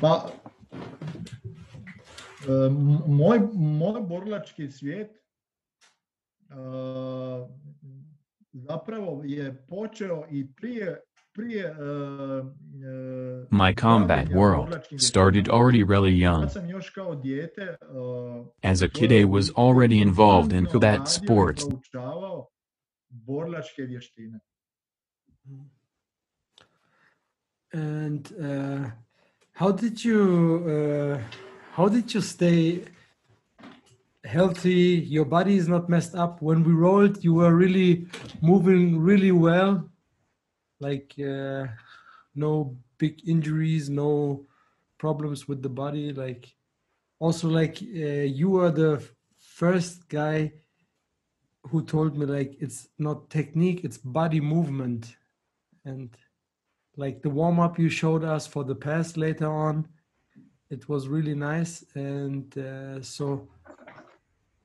Pa, 0.00 0.30
e, 2.48 2.52
m- 2.52 3.02
moj, 3.06 3.38
moj 3.54 4.00
borlački 4.08 4.70
svijet 4.70 5.10
e, 5.10 6.54
zapravo 8.52 9.22
je 9.24 9.66
počeo 9.68 10.26
i 10.30 10.46
prije 10.52 10.86
prije 10.86 11.00
My 13.50 13.72
combat 13.72 14.28
world 14.30 14.78
started 14.96 15.48
already 15.48 15.84
really 15.84 16.10
young. 16.10 16.42
Kad 16.42 16.52
sam 16.52 16.68
još 16.68 16.90
kao 16.90 17.14
dijete 17.14 17.62
e, 17.62 17.76
As 18.62 18.82
a 18.82 18.88
kid, 18.88 19.12
I 19.12 19.24
was 19.24 19.52
already 19.56 20.02
involved 20.02 20.52
in 20.52 20.66
combat 20.66 21.08
sports. 21.08 21.64
Proučavao 21.64 22.46
borlačke 23.10 23.82
vještine. 23.82 24.40
And 27.72 28.32
uh, 28.32 28.90
how 29.52 29.72
did 29.72 30.04
you 30.04 30.20
uh, 30.66 31.20
how 31.76 31.88
did 31.88 32.14
you 32.14 32.20
stay 32.20 32.84
healthy? 34.24 35.04
Your 35.06 35.24
body 35.24 35.54
is 35.54 35.68
not 35.68 35.88
messed 35.88 36.14
up. 36.14 36.42
When 36.42 36.64
we 36.64 36.72
rolled, 36.72 37.24
you 37.24 37.34
were 37.34 37.54
really 37.54 38.06
moving 38.40 38.98
really 39.06 39.32
well. 39.32 39.90
Like 40.80 41.14
uh, 41.18 41.66
no 42.34 42.76
big 42.98 43.28
injuries, 43.28 43.88
no 43.88 44.46
problems 44.98 45.46
with 45.46 45.62
the 45.62 45.68
body. 45.68 46.12
Like 46.12 46.54
also 47.18 47.48
like 47.48 47.78
uh, 47.82 48.26
you 48.40 48.56
are 48.56 48.70
the 48.70 49.02
first 49.38 50.08
guy 50.08 50.52
who 51.68 51.84
told 51.84 52.16
me 52.16 52.26
like 52.26 52.56
it's 52.60 52.88
not 52.98 53.30
technique, 53.30 53.84
it's 53.84 53.98
body 53.98 54.40
movement, 54.40 55.16
and 55.84 56.16
like 56.96 57.22
the 57.22 57.30
warm 57.30 57.60
up 57.60 57.78
you 57.78 57.88
showed 57.88 58.24
us 58.24 58.46
for 58.46 58.64
the 58.64 58.74
pass 58.74 59.16
later 59.16 59.50
on 59.50 59.86
it 60.70 60.88
was 60.88 61.08
really 61.08 61.34
nice 61.34 61.84
and 61.94 62.56
uh, 62.58 63.02
so 63.02 63.48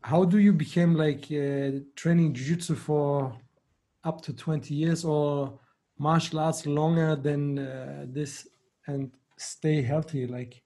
how 0.01 0.23
do 0.23 0.37
you 0.37 0.53
become 0.53 0.95
like 0.95 1.25
uh, 1.31 1.79
training 1.95 2.33
jiu-jitsu 2.33 2.75
for 2.75 3.35
up 4.03 4.21
to 4.21 4.31
20 4.33 4.73
years 4.73 5.03
or 5.03 5.59
martial 5.97 6.39
arts 6.39 6.65
longer 6.65 7.15
than 7.15 7.59
uh, 7.59 8.05
this 8.07 8.47
and 8.87 9.11
stay 9.37 9.81
healthy 9.81 10.27
like 10.27 10.61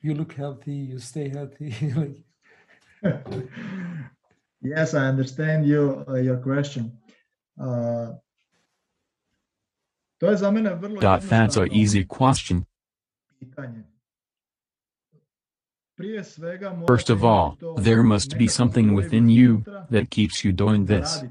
you 0.00 0.14
look 0.14 0.32
healthy 0.32 0.74
you 0.74 0.98
stay 0.98 1.28
healthy 1.28 1.74
like 1.96 2.24
Yes, 4.62 4.94
I 4.94 5.06
understand 5.08 5.66
you, 5.66 6.04
uh, 6.08 6.14
your 6.14 6.36
question. 6.36 6.92
Uh, 7.60 8.14
to 10.18 10.26
je 10.26 10.36
za 10.36 10.50
mene 10.50 10.74
vrlo 10.74 11.00
Dot 11.00 11.20
that's 11.20 11.56
a 11.56 11.60
jednostavno 11.60 11.82
easy 11.82 12.06
question. 12.06 12.64
pitanje. 13.38 13.82
First 16.86 17.10
of 17.10 17.22
all, 17.22 17.56
there 17.76 18.02
must 18.02 18.38
be 18.38 18.48
something 18.48 18.94
within 18.94 19.28
you 19.28 19.62
that 19.90 20.10
keeps 20.10 20.44
you 20.44 20.52
doing 20.52 20.86
this. 20.86 21.22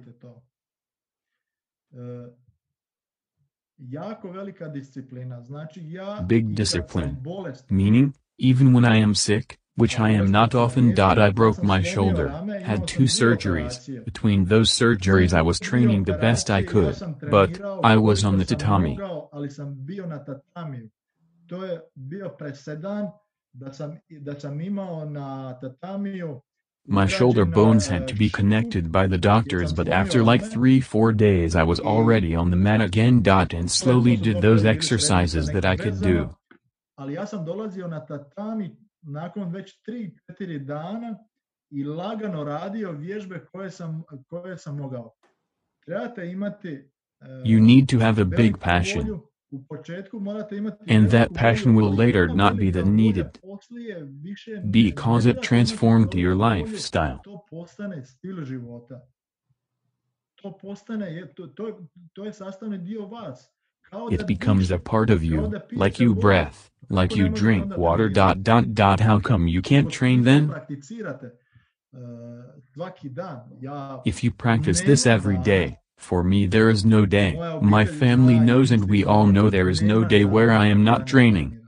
Big 6.28 6.56
discipline. 6.56 7.18
Meaning, 7.70 8.14
even 8.38 8.74
when 8.74 8.86
I 8.86 8.98
am 8.98 9.16
sick, 9.16 9.58
which 9.76 10.00
I 10.00 10.12
am 10.12 10.32
not 10.32 10.54
often. 10.54 11.00
I 11.00 11.32
broke 11.32 11.64
my 11.64 11.82
shoulder, 11.82 12.30
had 12.64 12.88
two 12.88 13.04
surgeries. 13.04 14.04
Between 14.06 14.46
those 14.46 14.70
surgeries, 14.72 15.34
I 15.34 15.42
was 15.42 15.60
training 15.60 16.04
the 16.04 16.14
best 16.14 16.50
I 16.50 16.64
could, 16.64 16.96
but 17.30 17.60
I 17.84 17.98
was 17.98 18.24
on 18.24 18.38
the 18.38 18.46
tatami. 18.46 18.98
Mogao, 18.98 19.30
ali 19.32 19.50
sam 19.50 19.76
bio 19.86 20.06
na 20.06 20.20
tatamiju. 20.20 20.90
To 21.48 21.66
je 21.66 21.80
bio 21.96 22.30
presedan 22.30 23.12
da 23.54 23.74
sam, 23.74 23.98
da 24.10 24.40
sam 24.40 24.62
imao 24.62 25.06
na 25.06 25.60
tatamiju 25.60 26.42
My 26.88 27.06
shoulder 27.06 27.46
bones 27.46 27.88
had 27.88 28.08
to 28.08 28.16
be 28.16 28.30
connected 28.30 28.92
by 28.92 29.08
the 29.08 29.18
doctors, 29.18 29.72
but 29.72 29.88
after 29.88 30.24
like 30.24 30.44
three, 30.44 30.82
four 30.82 31.14
days, 31.14 31.56
I 31.56 31.64
was 31.64 31.80
already 31.80 32.36
on 32.36 32.50
the 32.50 32.58
mat 32.58 32.82
again. 32.82 33.22
Dot 33.22 33.54
and 33.54 33.70
slowly 33.72 34.18
did 34.18 34.42
those 34.42 34.66
exercises 34.66 35.48
that 35.48 35.66
I 35.66 35.76
could 35.78 36.02
do. 36.02 36.30
Ali 36.96 37.14
ja 37.14 37.26
sam 37.26 37.46
dolazio 37.46 37.88
na 37.88 38.06
tatami 38.06 38.78
nakon 39.02 39.52
već 39.52 39.82
3-4 39.88 40.66
dana 40.66 41.18
i 41.70 41.84
lagano 41.84 42.44
radio 42.44 42.92
vježbe 42.92 43.46
koje 43.52 43.72
sam, 43.72 44.04
koje 44.28 44.58
sam 44.58 44.78
mogao. 44.78 45.14
Trebate 45.86 46.32
imati 46.32 46.92
You 47.46 47.60
need 47.60 47.90
to 47.90 48.00
have 48.00 48.18
a 48.18 48.26
eh, 48.26 48.38
big 48.38 48.58
passion. 48.58 49.22
Volju. 49.52 49.64
U 49.64 49.66
početku 49.70 50.20
morate 50.20 50.58
imati 50.58 50.96
And 50.96 51.12
that 51.12 51.34
passion 51.34 51.76
will 51.76 51.96
later 51.98 52.28
not 52.28 52.58
be 52.58 52.72
that 52.72 52.86
needed 52.86 53.40
poslije 53.42 54.04
više 54.24 54.52
ne- 54.52 54.72
because 54.72 55.30
it 55.30 55.42
transformed 55.42 56.14
your 56.16 56.36
lifestyle. 56.36 57.20
It 64.12 64.28
becomes 64.28 64.72
a 64.72 64.80
part 64.80 65.10
of 65.10 65.24
you, 65.24 65.52
like 65.72 66.04
you 66.04 66.16
breath, 66.16 66.72
like 66.90 67.16
you 67.16 67.30
drink 67.30 67.78
water. 67.78 68.10
Dot 68.10 68.38
dot 68.38 68.66
dot. 68.74 69.00
How 69.00 69.20
come 69.20 69.48
you 69.48 69.62
can't 69.62 69.92
train 69.92 70.24
then? 70.24 70.48
prakticirate 70.48 71.32
svaki 72.74 73.10
dan, 73.10 73.52
ja 73.60 74.02
If 74.06 74.24
you 74.24 74.32
practice 74.32 74.82
this 74.82 75.06
every 75.06 75.38
day, 75.38 75.81
for 76.02 76.24
me 76.24 76.48
there 76.48 76.70
is 76.70 76.86
no 76.86 77.06
day. 77.06 77.32
My 77.62 77.86
family 77.86 78.40
knows 78.40 78.72
and 78.72 78.90
we 78.90 79.06
all 79.06 79.28
know 79.28 79.50
there 79.50 79.70
is 79.70 79.82
no 79.82 80.04
day 80.04 80.26
where 80.26 80.52
I 80.52 80.68
am 80.68 80.84
not 80.84 81.08
training. 81.08 81.50
treniram. 81.50 81.62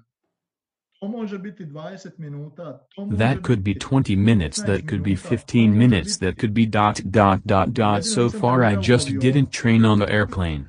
To 1.00 1.08
može 1.08 1.38
biti 1.38 1.66
20 1.66 2.10
minuta, 2.18 2.80
to 2.96 3.06
može 3.06 3.18
That 3.18 3.44
could 3.44 3.64
be 3.64 3.74
20 3.74 4.16
minutes, 4.16 4.64
that 4.64 4.88
could 4.90 5.04
be 5.04 5.16
15 5.16 5.78
minutes, 5.78 6.18
that 6.18 6.38
could 6.40 6.54
be 6.54 6.66
dot 6.66 7.02
dot 7.04 7.40
dot 7.46 7.70
dot. 7.74 8.06
So 8.06 8.30
far, 8.30 8.64
I 8.64 8.76
just 8.92 9.08
didn't 9.08 9.52
train 9.52 9.86
on 9.86 10.00
the 10.00 10.10
airplane. 10.10 10.66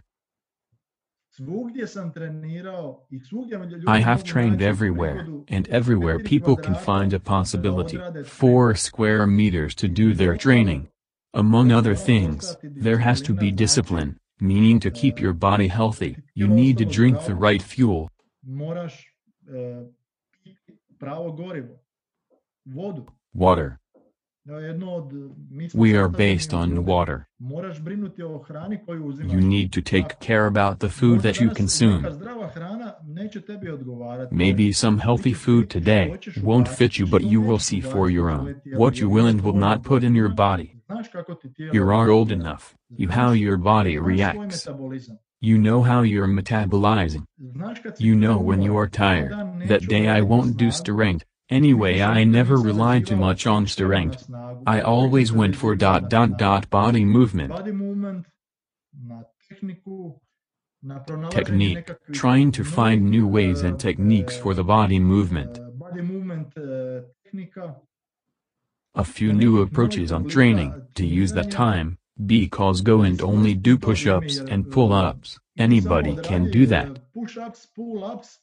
Svugdje 1.36 1.86
sam 1.86 2.12
trenirao 2.12 3.06
i 3.10 3.20
svugdje 3.20 3.58
me 3.58 3.66
ljudi 3.66 3.86
I 3.98 4.02
have 4.02 4.22
trained 4.22 4.62
everywhere, 4.62 5.20
and 5.56 5.68
everywhere 5.68 6.18
people 6.18 6.56
can 6.64 6.74
find 6.74 7.14
a 7.14 7.18
possibility. 7.18 7.98
Four 8.24 8.76
square 8.76 9.26
meters 9.26 9.74
to 9.74 9.86
do 9.88 10.14
their 10.14 10.38
training. 10.38 10.93
Among 11.36 11.72
other 11.72 11.96
things, 11.96 12.56
there 12.62 12.98
has 12.98 13.20
to 13.22 13.32
be 13.34 13.50
discipline, 13.50 14.18
meaning 14.40 14.78
to 14.80 14.90
keep 14.90 15.20
your 15.20 15.32
body 15.32 15.66
healthy, 15.66 16.16
you 16.34 16.46
need 16.46 16.78
to 16.78 16.84
drink 16.84 17.24
the 17.24 17.34
right 17.34 17.60
fuel. 17.62 18.08
Moraš 18.42 19.06
e, 19.48 19.86
piti 20.44 20.78
pravo 20.98 21.32
gorivo, 21.32 21.74
vodu. 22.64 23.06
Water. 23.34 23.66
Eh, 23.66 24.48
to 24.48 24.58
je 24.58 24.66
jedno 24.66 24.94
od, 24.94 25.12
mi 25.50 25.68
smo 25.68 25.82
We 25.82 25.98
are 25.98 26.08
based 26.08 26.54
on 26.54 26.70
water. 26.70 27.20
Moraš 27.38 27.80
brinuti 27.80 28.22
o 28.22 28.38
hrani 28.38 28.78
koju 28.86 29.06
uzimaš. 29.06 29.32
You 29.32 29.40
need 29.40 29.72
to 29.72 29.80
take 29.80 30.16
care 30.20 30.46
about 30.46 30.78
the 30.78 30.88
food 30.88 31.22
that 31.22 31.40
you 31.40 31.50
consume. 31.56 32.02
Neka 32.02 32.12
zdrava 32.12 32.48
hrana 32.48 32.92
neće 33.06 33.40
tebi 33.40 33.70
odgovarati. 33.70 34.34
Maybe 34.34 34.72
some 34.72 35.00
healthy 35.02 35.34
food 35.34 35.68
today 35.68 36.18
won't 36.42 36.76
fit 36.76 36.98
you, 36.98 37.06
but 37.06 37.22
you 37.22 37.40
will 37.40 37.58
see 37.58 37.80
for 37.80 38.10
your 38.10 38.30
own 38.30 38.54
what 38.78 38.96
you 38.96 39.10
will 39.10 39.26
and 39.26 39.40
will 39.40 39.58
not 39.58 39.82
put 39.82 40.02
in 40.02 40.16
your 40.16 40.34
body. 40.34 40.74
Znaš 40.94 41.08
kako 41.08 41.34
ti 41.34 41.52
tijelo 41.54 41.74
You 41.74 42.00
are 42.00 42.10
old 42.10 42.32
enough. 42.32 42.62
You 42.88 43.08
how 43.10 43.32
your 43.32 43.56
body 43.56 43.98
reacts. 43.98 44.66
You 45.40 45.58
know 45.58 45.82
how 45.82 46.02
you're 46.02 46.34
metabolizing. 46.42 47.24
Znaš 47.38 47.80
kad 47.82 47.96
si 47.96 48.04
You 48.06 48.14
know 48.16 48.38
when 48.38 48.62
you 48.62 48.78
are 48.78 48.88
tired. 48.88 49.30
That 49.68 49.88
day 49.88 50.08
I 50.18 50.20
won't 50.22 50.56
do 50.56 50.70
strength. 50.70 51.24
Anyway, 51.50 52.00
I 52.00 52.24
never 52.24 52.56
relied 52.56 53.06
too 53.06 53.16
much 53.16 53.46
on 53.46 53.66
strength. 53.66 54.20
I 54.66 54.80
always 54.80 55.32
went 55.32 55.56
for 55.56 55.76
dot 55.76 56.08
dot 56.08 56.30
dot 56.38 56.70
body 56.70 57.04
movement. 57.04 57.50
Body 57.50 57.72
movement, 57.72 58.26
na 59.08 59.22
tehniku, 59.50 60.20
Technique, 61.30 61.90
trying 62.12 62.52
to 62.52 62.62
find 62.62 63.10
new 63.10 63.26
ways 63.26 63.62
and 63.62 63.80
techniques 63.80 64.36
for 64.36 64.52
the 64.54 64.62
body 64.64 64.98
movement. 64.98 65.58
uh, 65.58 65.70
body 65.70 66.02
movement 66.02 66.48
uh, 66.58 67.00
tehnika. 67.24 67.76
A 68.96 69.04
few 69.04 69.32
new 69.32 69.60
approaches 69.60 70.12
on 70.12 70.28
training, 70.28 70.72
to 70.94 71.04
use 71.04 71.32
that 71.32 71.50
time, 71.50 71.98
because 72.26 72.80
go 72.80 73.02
and 73.02 73.20
only 73.22 73.54
do 73.54 73.76
push 73.76 74.06
ups 74.06 74.38
and 74.38 74.70
pull 74.70 74.92
ups. 74.92 75.38
Anybody 75.58 76.16
can 76.16 76.50
do 76.50 76.66
that. 76.66 77.12
Push-ups, 77.12 77.66
pull-ups, 77.74 78.38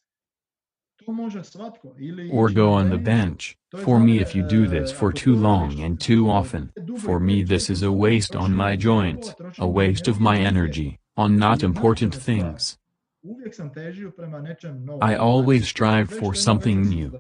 Or 2.29 2.49
go 2.49 2.73
on 2.73 2.89
the 2.89 2.97
bench. 2.97 3.57
For 3.83 3.99
me, 3.99 4.19
if 4.19 4.35
you 4.35 4.43
do 4.43 4.67
this 4.67 4.91
for 4.91 5.11
too 5.11 5.35
long 5.35 5.79
and 5.79 5.99
too 5.99 6.29
often, 6.29 6.71
for 6.97 7.19
me, 7.19 7.43
this 7.43 7.69
is 7.69 7.81
a 7.83 7.91
waste 7.91 8.35
on 8.35 8.53
my 8.53 8.75
joints, 8.75 9.33
a 9.57 9.67
waste 9.67 10.07
of 10.07 10.19
my 10.19 10.37
energy, 10.37 10.99
on 11.17 11.37
not 11.37 11.63
important 11.63 12.13
things. 12.13 12.77
Uvijek 13.23 13.55
sam 13.55 13.73
težio 13.73 14.11
prema 14.11 14.41
nečem 14.41 14.85
novom. 14.85 15.09
I 15.11 15.15
always 15.15 15.69
strive 15.69 16.07
for 16.19 16.35
something 16.35 16.89
new. 16.89 17.11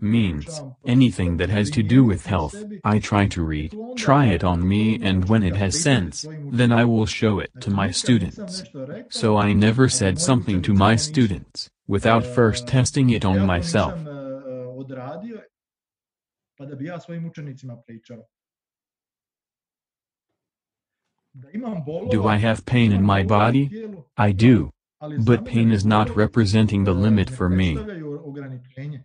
Means, 0.00 0.60
anything 0.86 1.38
that 1.38 1.50
has 1.50 1.70
to 1.70 1.82
do 1.82 2.04
with 2.04 2.26
health, 2.26 2.54
I 2.84 3.00
try 3.00 3.28
to 3.28 3.42
read, 3.42 3.70
try 3.96 4.34
it 4.34 4.44
on 4.44 4.68
me, 4.68 4.98
and 5.08 5.24
when 5.24 5.42
it 5.42 5.56
has 5.56 5.82
sense, 5.82 6.28
then 6.58 6.72
I 6.72 6.84
will 6.84 7.06
show 7.06 7.40
it 7.40 7.50
to 7.60 7.70
my 7.70 7.90
students. 7.90 8.64
So 9.08 9.38
I 9.38 9.54
never 9.54 9.88
said 9.88 10.18
something 10.18 10.62
to 10.62 10.74
my 10.74 10.96
students, 10.96 11.70
without 11.88 12.24
eh, 12.24 12.34
first 12.34 12.68
testing 12.68 13.10
it 13.10 13.24
on 13.24 13.46
myself. 13.46 13.92
Ja 13.92 14.04
to 14.04 14.10
nisam, 14.10 14.78
odradio, 14.78 15.40
pa 16.58 16.66
da 16.66 16.76
bi 16.76 16.84
ja 16.84 17.00
svojim 17.00 17.26
učenicima 17.26 17.76
pričao. 17.86 18.24
Da 21.32 21.50
imam 21.50 21.84
bolova, 21.84 22.12
Do 22.12 22.28
I 22.28 22.38
have 22.38 22.60
pain 22.64 22.92
in 22.92 23.00
my 23.00 23.20
imam 23.20 23.28
bolova 23.28 23.48
u 23.48 23.52
body? 23.52 23.68
I 24.30 24.32
do. 24.32 24.75
But 25.00 25.44
pain 25.44 25.72
is 25.72 25.84
not 25.84 26.16
representing 26.16 26.84
the 26.84 26.94
limit 26.94 27.30
for 27.30 27.48
me. 27.48 27.74
predstavljaju 27.74 28.20
ograničenje. 28.24 29.04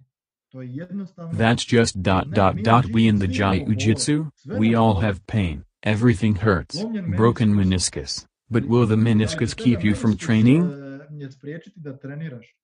To 0.52 0.62
je 0.62 0.76
jednostavno 0.76 1.34
That's 1.34 1.78
just 1.78 1.96
dot 1.96 2.26
dot 2.28 2.56
dot 2.56 2.86
we 2.86 3.08
in 3.10 3.20
the 3.20 3.28
Jiu-Jitsu, 3.28 4.26
we 4.46 4.76
all 4.76 5.02
have 5.02 5.20
pain, 5.26 5.64
everything 5.82 6.36
hurts, 6.38 6.78
broken 7.18 7.54
meniscus. 7.56 8.28
But 8.50 8.64
will 8.64 8.88
the 8.88 8.96
meniscus 8.96 9.54
keep 9.54 9.84
you 9.84 9.96
from 9.96 10.18
training? 10.18 10.64
Eh, 10.64 10.92
je 11.12 11.32
spriječiti 11.32 11.80
da 11.80 11.98
treniraš. 11.98 12.56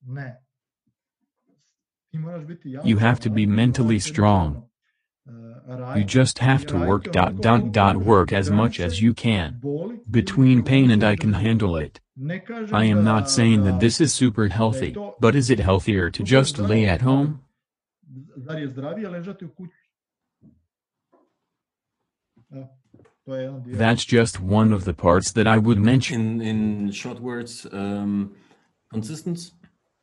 Ne. 0.00 0.40
Ti 2.10 2.18
moraš 2.18 2.44
biti 2.44 2.70
jako 2.70 2.88
You 2.88 2.98
have 2.98 3.20
to 3.20 3.30
be 3.30 3.46
mentally 3.46 4.00
strong. 4.00 4.56
Jednostavno, 5.26 5.86
uh, 5.86 5.96
You 5.96 6.04
just 6.04 6.38
have 6.38 6.66
to 6.66 6.76
work 6.76 7.12
dot 7.12 7.40
dot 7.40 7.72
dot 7.72 7.96
work 7.96 8.32
as 8.32 8.50
much 8.50 8.80
as 8.80 9.00
you 9.00 9.14
can. 9.14 9.60
Between 10.10 10.62
pain 10.62 10.90
and 10.90 11.02
I 11.02 11.16
can 11.16 11.32
handle 11.32 11.76
it. 11.76 12.00
I 12.72 12.84
am 12.84 13.02
not 13.04 13.30
saying 13.30 13.64
that 13.64 13.80
this 13.80 14.00
is 14.00 14.12
super 14.12 14.48
healthy, 14.48 14.94
but 15.20 15.34
is 15.34 15.50
it 15.50 15.58
healthier 15.58 16.10
to 16.10 16.22
just 16.22 16.58
lay 16.58 16.86
at 16.86 17.02
home? 17.02 17.40
Zar 18.36 18.58
je 18.58 18.68
zdravije 18.68 19.08
ležati 19.08 19.44
u 19.44 19.48
kući? 19.48 19.72
Evo, 22.50 22.68
to 23.24 23.34
je 23.34 23.42
jedan 23.42 23.62
dio. 23.62 23.76
That's 23.78 24.16
just 24.16 24.40
one 24.40 24.74
of 24.74 24.84
the 24.84 24.92
parts 24.92 25.32
that 25.32 25.46
I 25.46 25.58
would 25.58 25.78
mention. 25.78 26.20
In 26.20 26.42
in 26.42 26.92
short 26.92 27.20
words, 27.20 27.66
um, 27.72 28.34
consistency. 28.92 29.52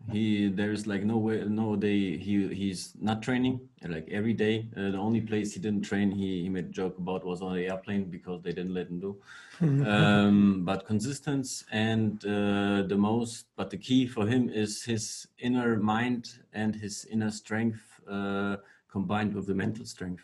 He 0.09 0.49
there's 0.49 0.87
like 0.87 1.03
no 1.03 1.17
way, 1.17 1.43
no 1.45 1.75
day 1.75 2.17
he 2.17 2.47
he's 2.53 2.93
not 2.99 3.21
training 3.21 3.61
like 3.87 4.07
every 4.09 4.33
day. 4.33 4.67
Uh, 4.75 4.91
the 4.91 4.97
only 4.97 5.21
place 5.21 5.53
he 5.53 5.59
didn't 5.59 5.83
train, 5.83 6.11
he 6.11 6.41
he 6.43 6.49
made 6.49 6.65
a 6.65 6.69
joke 6.69 6.97
about 6.97 7.25
was 7.25 7.41
on 7.41 7.53
the 7.55 7.67
airplane 7.67 8.05
because 8.05 8.41
they 8.41 8.51
didn't 8.51 8.73
let 8.73 8.87
him 8.87 8.99
do. 8.99 9.15
um, 9.85 10.63
but 10.65 10.85
consistency 10.85 11.65
and 11.71 12.25
uh, 12.25 12.81
the 12.83 12.97
most, 12.97 13.45
but 13.55 13.69
the 13.69 13.77
key 13.77 14.07
for 14.07 14.25
him 14.25 14.49
is 14.49 14.83
his 14.83 15.27
inner 15.39 15.77
mind 15.77 16.39
and 16.53 16.75
his 16.75 17.05
inner 17.05 17.31
strength 17.31 18.01
uh, 18.09 18.57
combined 18.91 19.33
with 19.33 19.45
the 19.47 19.53
mental 19.53 19.85
strength. 19.85 20.23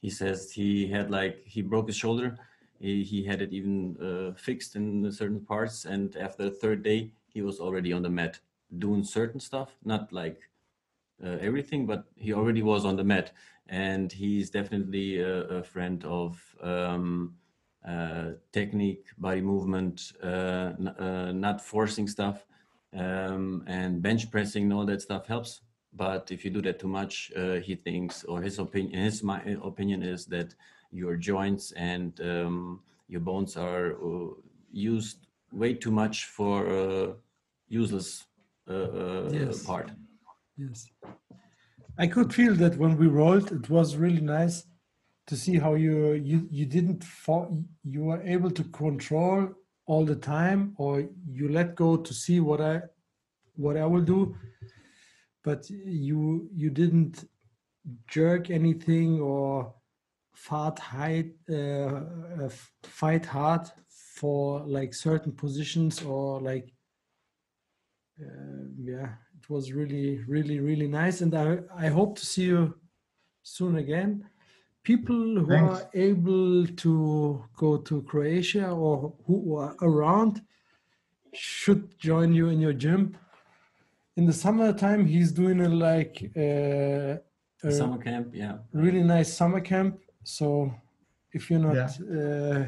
He 0.00 0.10
says 0.10 0.52
he 0.52 0.86
had 0.86 1.10
like 1.10 1.42
he 1.44 1.62
broke 1.62 1.88
his 1.88 1.96
shoulder. 1.96 2.38
He, 2.78 3.02
he 3.02 3.24
had 3.24 3.42
it 3.42 3.52
even 3.52 3.96
uh, 4.00 4.38
fixed 4.38 4.76
in 4.76 5.10
certain 5.10 5.40
parts, 5.40 5.84
and 5.86 6.14
after 6.16 6.44
the 6.44 6.50
third 6.50 6.82
day, 6.82 7.10
he 7.26 7.42
was 7.42 7.58
already 7.60 7.92
on 7.92 8.02
the 8.02 8.10
mat 8.10 8.38
doing 8.78 9.04
certain 9.04 9.40
stuff, 9.40 9.76
not 9.84 10.12
like 10.12 10.48
uh, 11.24 11.38
everything, 11.40 11.86
but 11.86 12.04
he 12.16 12.32
already 12.32 12.62
was 12.62 12.84
on 12.84 12.96
the 12.96 13.04
mat, 13.04 13.32
and 13.68 14.12
he's 14.12 14.50
definitely 14.50 15.18
a, 15.20 15.42
a 15.44 15.62
friend 15.62 16.04
of 16.04 16.42
um, 16.62 17.34
uh, 17.86 18.32
technique, 18.52 19.06
body 19.16 19.40
movement, 19.40 20.12
uh, 20.22 20.72
uh, 20.98 21.32
not 21.32 21.60
forcing 21.60 22.06
stuff, 22.06 22.44
um, 22.94 23.64
and 23.66 24.02
bench 24.02 24.30
pressing 24.30 24.64
and 24.64 24.72
all 24.72 24.84
that 24.84 25.00
stuff 25.00 25.26
helps. 25.26 25.60
But 25.92 26.30
if 26.30 26.44
you 26.44 26.50
do 26.50 26.60
that 26.62 26.78
too 26.78 26.88
much, 26.88 27.32
uh, 27.36 27.54
he 27.54 27.76
thinks, 27.76 28.24
or 28.24 28.42
his 28.42 28.58
opinion, 28.58 29.00
his 29.02 29.22
my 29.22 29.40
opinion 29.62 30.02
is 30.02 30.26
that 30.26 30.54
your 30.90 31.16
joints 31.16 31.72
and 31.72 32.20
um, 32.20 32.80
your 33.08 33.20
bones 33.20 33.56
are 33.56 33.94
uh, 33.94 34.28
used 34.70 35.28
way 35.52 35.72
too 35.72 35.90
much 35.90 36.26
for 36.26 37.16
useless 37.68 38.25
Yes. 38.68 39.64
part. 39.64 39.90
Yes. 40.56 40.86
I 41.98 42.06
could 42.06 42.34
feel 42.34 42.54
that 42.54 42.76
when 42.76 42.96
we 42.96 43.06
rolled, 43.06 43.52
it 43.52 43.70
was 43.70 43.96
really 43.96 44.20
nice 44.20 44.64
to 45.26 45.36
see 45.36 45.58
how 45.58 45.74
you 45.74 46.12
you 46.12 46.48
you 46.50 46.66
didn't 46.66 47.02
fall, 47.02 47.64
you 47.84 48.04
were 48.04 48.22
able 48.22 48.50
to 48.50 48.64
control 48.64 49.48
all 49.86 50.04
the 50.04 50.16
time, 50.16 50.74
or 50.78 51.08
you 51.26 51.48
let 51.48 51.74
go 51.74 51.96
to 51.96 52.14
see 52.14 52.40
what 52.40 52.60
I 52.60 52.82
what 53.54 53.76
I 53.76 53.86
will 53.86 54.02
do, 54.02 54.36
but 55.42 55.68
you 55.70 56.48
you 56.54 56.70
didn't 56.70 57.24
jerk 58.08 58.50
anything 58.50 59.20
or 59.20 59.74
fight 60.34 60.78
high, 60.78 61.30
uh, 61.50 62.44
uh, 62.44 62.50
fight 62.82 63.24
hard 63.24 63.62
for 63.88 64.60
like 64.66 64.92
certain 64.94 65.32
positions 65.32 66.02
or 66.02 66.40
like 66.40 66.68
uh, 66.68 66.75
yeah 68.78 69.08
it 69.38 69.50
was 69.50 69.72
really 69.72 70.18
really 70.26 70.60
really 70.60 70.88
nice 70.88 71.20
and 71.20 71.34
i 71.34 71.58
i 71.76 71.88
hope 71.88 72.18
to 72.18 72.24
see 72.24 72.44
you 72.44 72.74
soon 73.42 73.76
again 73.76 74.24
people 74.82 75.14
who 75.16 75.46
Thanks. 75.46 75.80
are 75.80 75.90
able 75.94 76.66
to 76.66 77.44
go 77.56 77.76
to 77.76 78.02
croatia 78.02 78.70
or 78.70 79.12
who 79.26 79.56
are 79.56 79.74
around 79.82 80.42
should 81.32 81.98
join 81.98 82.32
you 82.32 82.48
in 82.48 82.60
your 82.60 82.72
gym 82.72 83.16
in 84.16 84.24
the 84.24 84.32
summertime 84.32 85.04
he's 85.04 85.32
doing 85.32 85.60
a 85.60 85.68
like 85.68 86.30
uh, 86.36 87.16
a 87.64 87.72
Summer 87.72 87.98
camp, 87.98 88.28
yeah. 88.32 88.58
really 88.72 89.02
nice 89.02 89.32
summer 89.32 89.60
camp 89.60 89.98
so 90.24 90.72
if 91.32 91.50
you're 91.50 91.58
not 91.58 91.76
uh, 92.00 92.64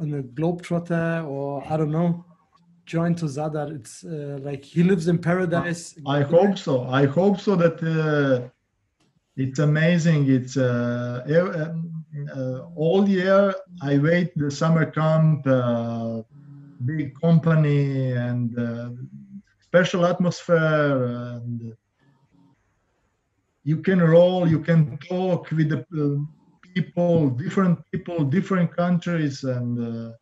on 0.00 0.14
a 0.14 0.22
globetrotter 0.22 1.26
or 1.26 1.64
i 1.68 1.76
don't 1.76 1.90
know 1.90 2.24
join 2.84 3.14
to 3.14 3.26
zadar 3.26 3.74
it's 3.74 4.04
uh, 4.04 4.38
like 4.42 4.64
he 4.64 4.82
lives 4.82 5.08
in 5.08 5.18
paradise 5.18 5.94
I 6.06 6.22
hope 6.22 6.58
so. 6.58 6.86
I 6.88 7.06
hope 7.06 7.40
so 7.40 7.56
that 7.56 7.82
uh, 7.82 8.48
it's 9.36 9.58
amazing. 9.58 10.30
It's 10.30 10.56
uh, 10.56 11.24
um, 11.28 12.04
uh, 12.36 12.60
all 12.76 13.08
year 13.08 13.54
I 13.82 13.98
wait 13.98 14.36
the 14.36 14.50
summer 14.50 14.86
camp, 14.86 15.46
uh, 15.46 16.22
big 16.84 17.18
company 17.20 18.12
and 18.12 18.56
uh, 18.58 18.90
special 19.60 20.06
atmosphere 20.06 21.04
and 21.34 21.74
you 23.64 23.78
can 23.78 24.00
roll, 24.00 24.46
you 24.46 24.60
can 24.60 24.98
talk 24.98 25.50
with 25.50 25.70
the 25.70 26.26
people, 26.74 27.30
different 27.30 27.78
people, 27.90 28.24
different 28.24 28.76
countries 28.76 29.42
and 29.42 30.12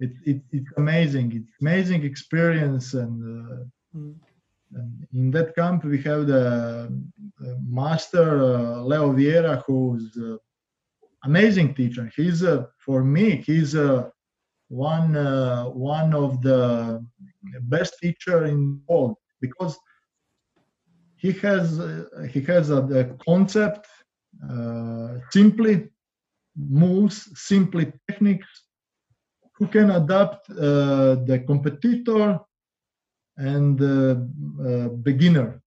it, 0.00 0.12
it, 0.24 0.42
it's 0.52 0.72
amazing. 0.76 1.32
It's 1.34 1.54
amazing 1.60 2.04
experience 2.04 2.94
and 2.94 3.14
uh, 3.52 3.64
Mm. 3.96 4.14
and 4.72 5.06
in 5.14 5.30
that 5.30 5.54
camp, 5.54 5.84
we 5.84 5.98
have 6.02 6.26
the 6.26 6.88
uh, 7.40 7.54
master 7.66 8.28
uh, 8.42 8.80
Leo 8.82 9.12
Vieira, 9.12 9.62
who's 9.66 10.16
uh, 10.18 10.36
amazing 11.24 11.74
teacher. 11.74 12.10
He's 12.16 12.42
uh, 12.44 12.66
for 12.84 13.02
me, 13.04 13.42
he's 13.46 13.74
uh, 13.74 14.10
one 14.68 15.16
uh, 15.16 15.64
one 15.64 16.12
of 16.14 16.42
the 16.42 17.04
best 17.62 17.94
teacher 18.02 18.44
in 18.44 18.56
the 18.58 18.92
world 18.92 19.16
because 19.40 19.78
he 21.16 21.32
has 21.32 21.80
uh, 21.80 22.04
he 22.32 22.40
has 22.42 22.70
a, 22.70 22.80
the 22.82 23.16
concept 23.24 23.86
uh, 24.50 25.18
simply 25.30 25.88
moves, 26.56 27.28
simply 27.34 27.92
techniques, 28.08 28.65
who 29.56 29.66
can 29.66 29.90
adapt 29.90 30.50
uh, 30.50 31.14
the 31.28 31.42
competitor 31.46 32.38
and 33.36 33.80
uh, 33.82 34.16
uh, 34.66 34.88
beginner 34.88 35.62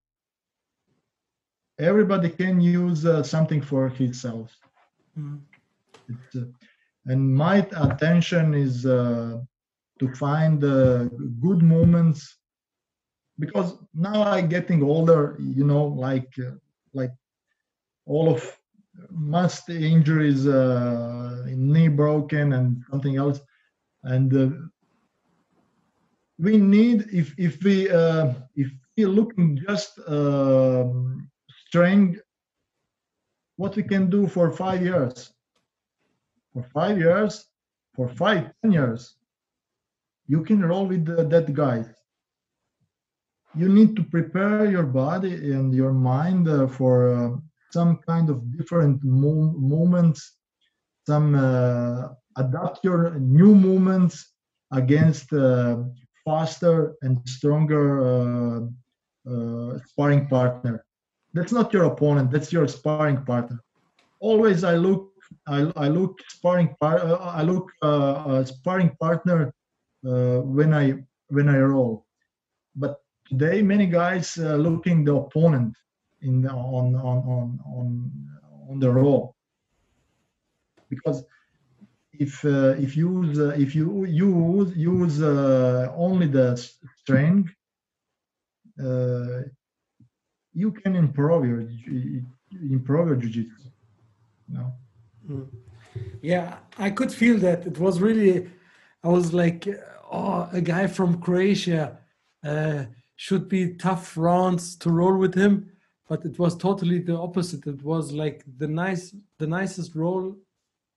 everybody 1.80 2.30
can 2.30 2.60
use 2.60 3.06
uh, 3.06 3.23
something 3.23 3.62
for 3.62 3.89
himself. 3.89 4.56
Mm. 5.17 5.39
And 7.06 7.36
my 7.36 7.67
attention 7.71 8.54
is 8.54 8.86
uh, 8.86 9.39
to 9.99 10.15
find 10.15 10.63
uh, 10.63 11.06
good 11.41 11.62
moments 11.62 12.38
because 13.39 13.78
now 13.93 14.21
I 14.23 14.41
getting 14.41 14.84
older. 14.84 15.38
You 15.39 15.65
know, 15.65 15.86
like 15.86 16.32
uh, 16.39 16.52
like 16.93 17.12
all 18.06 18.30
of 18.30 18.43
most 19.10 19.69
injuries, 19.69 20.45
uh, 20.45 21.45
knee 21.47 21.88
broken 21.88 22.54
and 22.54 22.84
something 22.91 23.15
else, 23.15 23.39
and 24.03 24.33
uh, 24.35 24.49
we 26.38 26.57
need 26.57 27.05
if 27.12 27.33
if 27.38 27.62
we 27.63 27.89
uh, 27.89 28.33
if 28.55 28.67
we 28.97 29.05
looking 29.05 29.59
just 29.67 29.99
um 30.07 31.29
strength, 31.67 32.19
what 33.57 33.75
we 33.75 33.83
can 33.83 34.09
do 34.09 34.27
for 34.27 34.51
five 34.51 34.81
years, 34.81 35.31
for 36.53 36.63
five 36.73 36.97
years, 36.97 37.45
for 37.95 38.07
five 38.09 38.51
ten 38.62 38.71
years, 38.71 39.15
you 40.27 40.43
can 40.43 40.62
roll 40.63 40.88
with 40.88 41.05
the, 41.05 41.23
that 41.25 41.53
guy. 41.53 41.83
You 43.55 43.69
need 43.69 43.95
to 43.97 44.03
prepare 44.03 44.65
your 44.69 44.85
body 44.85 45.51
and 45.53 45.73
your 45.73 45.93
mind 45.93 46.47
uh, 46.47 46.67
for 46.67 47.13
uh, 47.13 47.38
some 47.71 47.97
kind 48.07 48.29
of 48.29 48.55
different 48.57 49.03
mo- 49.03 49.53
moments, 49.57 50.38
some 51.07 51.35
uh, 51.35 52.09
adapt 52.37 52.83
your 52.83 53.19
new 53.19 53.55
movements 53.55 54.33
against 54.71 55.33
uh, 55.33 55.77
faster 56.25 56.95
and 57.01 57.17
stronger 57.27 57.85
uh, 58.05 58.59
uh, 59.29 59.79
sparring 59.87 60.27
partner. 60.27 60.85
That's 61.33 61.51
not 61.51 61.73
your 61.73 61.85
opponent. 61.85 62.31
That's 62.31 62.51
your 62.51 62.67
sparring 62.67 63.23
partner. 63.25 63.59
Always, 64.19 64.63
I 64.63 64.75
look, 64.75 65.11
I, 65.47 65.71
I 65.75 65.87
look 65.87 66.19
sparring 66.27 66.75
par, 66.79 67.19
I 67.21 67.43
look 67.43 67.69
sparring 68.47 68.95
partner 68.99 69.53
when 70.01 70.73
I 70.73 70.95
when 71.27 71.47
I 71.49 71.59
roll. 71.59 72.05
But 72.75 72.97
today, 73.27 73.61
many 73.61 73.85
guys 73.85 74.37
uh, 74.37 74.55
looking 74.55 75.05
the 75.05 75.15
opponent 75.15 75.75
in 76.21 76.41
the, 76.41 76.49
on 76.49 76.95
on 76.95 77.17
on 77.35 77.59
on 77.65 78.11
on 78.69 78.79
the 78.79 78.89
roll 78.89 79.35
because 80.89 81.23
if 82.19 82.43
uh, 82.43 82.75
if 82.86 82.97
you 82.97 83.23
use 83.23 83.39
uh, 83.39 83.55
if 83.65 83.73
you 83.73 84.05
use 84.05 84.75
use 84.75 85.21
uh, 85.21 85.91
only 85.95 86.27
the 86.27 86.47
strength, 87.01 87.49
uh, 88.84 89.43
you 90.53 90.71
can 90.71 90.95
improve 90.95 91.45
your 91.45 91.62
improve 92.77 93.08
your 93.08 93.15
jiu-jitsu. 93.15 93.69
No, 94.49 94.73
Yeah, 96.21 96.58
I 96.77 96.89
could 96.89 97.12
feel 97.12 97.38
that. 97.39 97.65
It 97.65 97.77
was 97.77 98.01
really, 98.01 98.49
I 99.03 99.08
was 99.08 99.34
like, 99.34 99.67
oh, 100.12 100.49
a 100.51 100.62
guy 100.62 100.88
from 100.88 101.21
Croatia 101.21 101.97
uh, 102.43 102.86
should 103.15 103.47
be 103.47 103.75
tough 103.75 104.17
rounds 104.17 104.75
to 104.77 104.89
roll 104.89 105.17
with 105.17 105.36
him, 105.36 105.71
but 106.10 106.25
it 106.25 106.38
was 106.38 106.58
totally 106.58 106.99
the 106.99 107.15
opposite. 107.15 107.65
It 107.67 107.84
was 107.84 108.12
like 108.12 108.43
the 108.58 108.67
nice, 108.67 109.15
the 109.38 109.47
nicest 109.47 109.95
roll, 109.95 110.36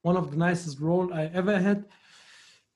one 0.03 0.17
of 0.17 0.31
the 0.31 0.37
nicest 0.37 0.81
role 0.81 1.13
I 1.15 1.25
ever 1.33 1.59
had, 1.59 1.85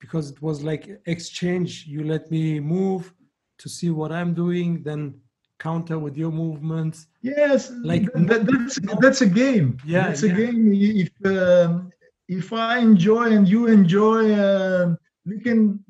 because 0.01 0.31
it 0.31 0.41
was 0.43 0.63
like 0.63 0.89
exchange. 1.07 1.87
You 1.87 2.05
let 2.05 2.31
me 2.31 2.61
move 2.61 3.13
to 3.59 3.69
see 3.69 3.91
what 3.91 4.13
I'm 4.13 4.33
doing, 4.35 4.83
then 4.83 5.15
counter 5.59 5.99
with 5.99 6.17
your 6.17 6.31
movements. 6.31 7.07
yes, 7.23 7.73
Like- 7.83 8.13
that, 8.31 8.47
that's 8.47 8.79
that's 9.01 9.21
a 9.23 9.27
game. 9.43 9.79
Yeah, 9.87 10.09
that's 10.09 10.23
a 10.23 10.29
game. 10.29 10.73
If 10.73 11.11
um, 11.25 11.91
if 12.29 12.53
I 12.53 12.79
enjoy 12.79 13.27
and 13.37 13.49
you 13.49 13.67
enjoy, 13.67 14.33
uh, 14.35 14.95
we 15.25 15.39
can 15.41 15.83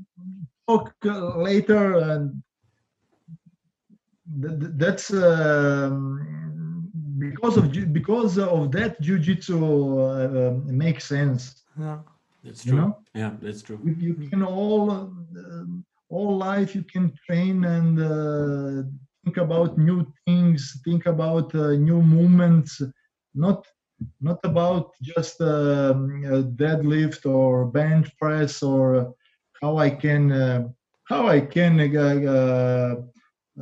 talk 0.69 0.95
later 1.05 1.99
and 2.11 2.43
th- 4.43 4.59
th- 4.61 4.73
that's 4.77 5.13
um, 5.13 5.99
because 7.19 7.57
of 7.57 7.93
because 7.93 8.39
of 8.39 8.71
that 8.73 9.01
jiu-jitsu 9.01 9.59
uh, 10.01 10.49
um, 10.49 10.77
makes 10.77 11.05
sense 11.05 11.63
Yeah. 11.79 11.99
That's 12.45 12.65
You 12.65 12.73
true. 12.73 12.81
know? 12.81 12.91
Yeah, 13.15 13.33
that's 13.43 13.63
true. 13.63 13.79
you, 13.85 13.93
you 14.01 14.15
can 14.31 14.43
all 14.43 14.91
uh, 14.91 15.65
all 16.09 16.37
life 16.39 16.75
you 16.75 16.85
can 16.95 17.13
train 17.27 17.65
and 17.65 17.95
uh, 18.01 18.83
think 19.25 19.37
about 19.39 19.79
new 19.79 20.01
things 20.25 20.81
think 20.85 21.07
about 21.07 21.55
uh, 21.55 21.73
new 21.89 22.01
movements 22.03 22.83
not 23.35 23.61
not 24.21 24.39
about 24.45 24.91
just 25.03 25.41
um, 25.41 26.23
a 26.37 26.43
deadlift 26.63 27.25
or 27.27 27.67
bench 27.67 28.09
press 28.21 28.63
or 28.63 29.15
how 29.61 29.73
i 29.79 29.91
can 29.91 30.33
uh, 30.33 30.63
how 31.11 31.27
i 31.29 31.41
can 31.41 31.75
uh, 31.81 32.17
uh, 32.37 32.95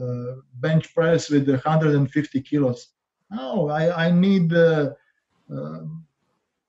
uh, 0.00 0.34
bench 0.64 0.94
press 0.94 1.30
with 1.30 1.48
150 1.48 2.40
kilos 2.42 2.93
no 3.30 3.68
i 3.68 4.06
i 4.06 4.10
need 4.10 4.52
uh, 4.52 4.90
uh, 5.54 5.80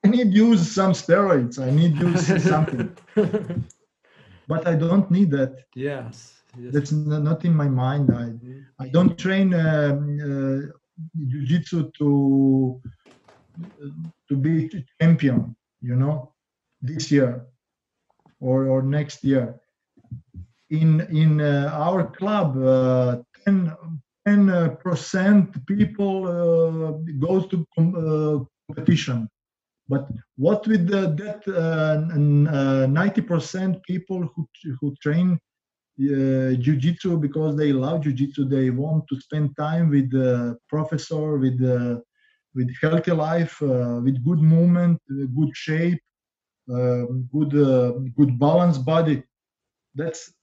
I 0.05 0.07
need 0.07 0.33
use 0.33 0.71
some 0.71 0.93
steroids. 0.93 1.57
I 1.57 1.71
need 1.71 1.95
use 1.97 2.43
something, 2.53 2.95
but 4.47 4.67
I 4.67 4.75
don't 4.75 5.09
need 5.09 5.31
that. 5.31 5.63
yes. 5.73 6.43
yes. 6.55 6.71
That's 6.73 6.91
not 6.91 7.43
in 7.43 7.55
my 7.55 7.67
mind. 7.67 8.11
I 8.23 8.27
I 8.83 8.87
don't 8.89 9.17
train 9.17 9.53
um, 9.53 9.97
uh, 10.29 10.59
jiu-jitsu 11.31 11.91
to 11.97 12.81
to 14.27 14.33
be 14.45 14.85
champion. 15.01 15.55
You 15.81 15.95
know, 15.95 16.33
this 16.81 17.11
year 17.11 17.45
or 18.39 18.67
or 18.67 18.81
next 18.83 19.23
year. 19.23 19.59
In 20.69 21.01
in 21.09 21.41
uh, 21.41 21.71
our 21.73 22.01
club, 22.17 22.57
uh, 22.57 23.23
10 23.45 23.73
10 24.25 24.77
percent 24.83 25.65
people 25.67 26.27
uh, 26.27 26.91
goes 27.19 27.47
to 27.47 27.65
com- 27.75 27.95
uh, 27.95 28.43
competition. 28.67 29.29
But 29.87 30.09
what 30.37 30.65
with 30.67 30.87
the, 30.87 31.01
that 31.21 31.41
uh, 31.47 32.13
n- 32.15 32.47
uh, 32.47 32.87
90% 32.87 33.83
people 33.83 34.21
who 34.35 34.47
who 34.79 34.95
train 35.01 35.39
uh, 35.99 36.51
jiu-jitsu 36.63 37.17
because 37.19 37.55
they 37.55 37.71
love 37.71 38.01
jiu-jitsu 38.03 38.45
they 38.49 38.69
want 38.69 39.07
to 39.09 39.15
spend 39.21 39.55
time 39.57 39.89
with 39.89 40.09
the 40.11 40.57
professor 40.67 41.37
with 41.37 41.57
uh, 41.63 41.99
with 42.55 42.69
healthy 42.81 43.11
life 43.11 43.61
uh, 43.61 43.99
with 44.03 44.23
good 44.27 44.39
movement 44.39 44.99
uh, 45.11 45.25
good 45.37 45.51
shape 45.53 46.01
um, 46.75 47.29
good 47.31 47.53
uh, 47.55 47.91
good 48.17 48.37
balanced 48.39 48.83
body 48.85 49.23
that's 49.93 50.33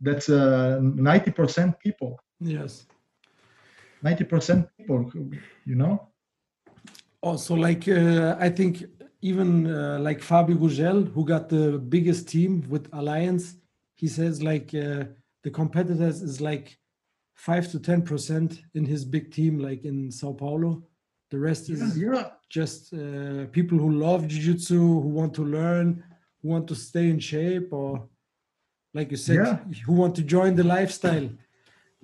that's 0.00 0.28
uh, 0.28 0.78
90% 0.80 1.78
people 1.80 2.20
Yes. 2.40 2.86
90% 4.02 4.68
people 4.78 5.02
who- 5.10 5.30
you 5.66 5.74
know 5.74 5.94
Also, 7.20 7.54
like 7.56 7.88
uh, 7.88 8.36
I 8.38 8.48
think 8.58 8.84
even 9.22 9.66
uh, 9.66 9.98
like 10.00 10.20
Fabio 10.22 10.56
Gurgel, 10.56 10.98
who 11.12 11.24
got 11.24 11.48
the 11.48 11.78
biggest 11.94 12.28
team 12.28 12.62
with 12.68 12.84
Alliance, 12.92 13.56
he 13.96 14.06
says 14.06 14.40
like 14.40 14.68
uh, 14.74 15.04
the 15.42 15.50
competitors 15.50 16.22
is 16.22 16.40
like 16.40 16.78
five 17.34 17.64
to 17.72 17.78
ten 17.80 18.02
percent 18.02 18.62
in 18.74 18.84
his 18.86 19.04
big 19.04 19.32
team, 19.32 19.58
like 19.58 19.84
in 19.84 20.12
Sao 20.12 20.32
Paulo. 20.32 20.70
The 21.32 21.38
rest 21.48 21.64
is 21.70 21.80
yeah 21.98 22.30
just 22.48 22.94
uh, 22.94 23.46
people 23.58 23.78
who 23.82 23.90
love 24.06 24.20
jiu-jitsu, 24.28 24.78
who 25.02 25.08
want 25.20 25.34
to 25.34 25.44
learn, 25.44 25.86
who 26.40 26.48
want 26.54 26.66
to 26.68 26.74
stay 26.76 27.06
in 27.10 27.18
shape, 27.18 27.68
or 27.72 28.08
like 28.94 29.10
you 29.10 29.16
said, 29.26 29.36
Yeah. 29.36 29.56
who 29.86 29.92
want 30.02 30.14
to 30.18 30.22
join 30.36 30.54
the 30.54 30.64
lifestyle, 30.76 31.28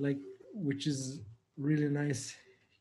like 0.07 0.19
which 0.53 0.87
is 0.93 1.21
really 1.57 1.89
nice. 1.89 2.35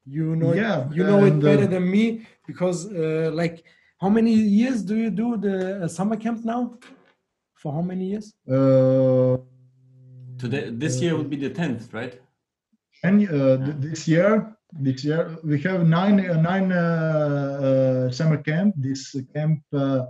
You 0.06 0.36
know, 0.36 0.52
it- 0.52 0.58
Yeah, 0.58 0.90
you 0.92 1.04
know 1.04 1.26
it 1.26 1.40
better 1.40 1.64
uh, 1.64 1.74
than 1.74 1.90
me 1.90 2.26
because, 2.46 2.92
uh, 2.92 3.32
like, 3.34 3.64
how 4.02 4.10
many 4.10 4.34
years 4.34 4.84
do 4.84 4.96
you 4.96 5.10
do 5.10 5.38
the 5.38 5.84
uh, 5.84 5.88
summer 5.88 6.18
camp 6.18 6.44
now? 6.44 6.74
For 7.56 7.72
how 7.72 7.82
many 7.82 8.06
years? 8.12 8.34
uh, 8.50 9.38
Today, 10.38 10.70
this 10.72 11.02
year 11.02 11.16
would 11.16 11.30
be 11.30 11.38
the 11.38 11.50
tenth, 11.50 11.94
right? 11.94 12.20
And 13.04 13.28
uh, 13.30 13.58
th- 13.66 13.78
this 13.80 14.08
year, 14.08 14.54
this 14.74 15.04
year 15.06 15.38
we 15.44 15.62
have 15.62 15.88
nine 15.88 16.20
uh, 16.20 16.42
nine 16.42 16.72
uh, 16.72 16.80
uh, 17.68 18.12
summer 18.12 18.38
camp. 18.50 18.76
This 18.78 19.16
camp 19.34 19.62
uh, 19.72 20.02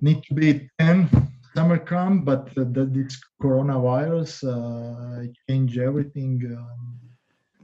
need 0.00 0.22
to 0.28 0.34
be 0.34 0.70
ten 0.78 1.08
summer 1.54 1.78
camp, 1.78 2.24
but 2.24 2.48
uh, 2.56 2.64
the, 2.74 2.84
this 2.86 3.20
coronavirus 3.42 4.32
uh, 4.48 5.26
change 5.46 5.76
everything. 5.78 6.40
Um, 6.56 7.00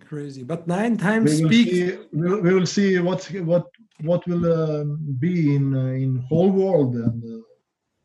Crazy, 0.08 0.42
but 0.42 0.66
nine 0.66 0.96
times 0.96 1.30
we 1.34 1.42
will 1.42 1.50
speak. 1.50 1.68
see. 1.68 1.98
We 2.12 2.30
will, 2.30 2.40
we 2.40 2.54
will 2.54 2.66
see 2.66 2.98
what's 3.00 3.30
what 3.30 3.66
what 4.02 4.26
will 4.26 4.44
um 4.52 4.98
be 5.18 5.54
in 5.56 5.74
uh, 5.74 5.86
in 6.04 6.16
whole 6.28 6.50
world 6.50 6.94
and 6.94 7.22
uh, 7.24 7.42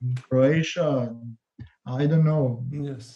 in 0.02 0.16
Croatia. 0.30 1.16
I 1.86 2.06
don't 2.08 2.26
know. 2.26 2.64
Yes. 2.72 3.16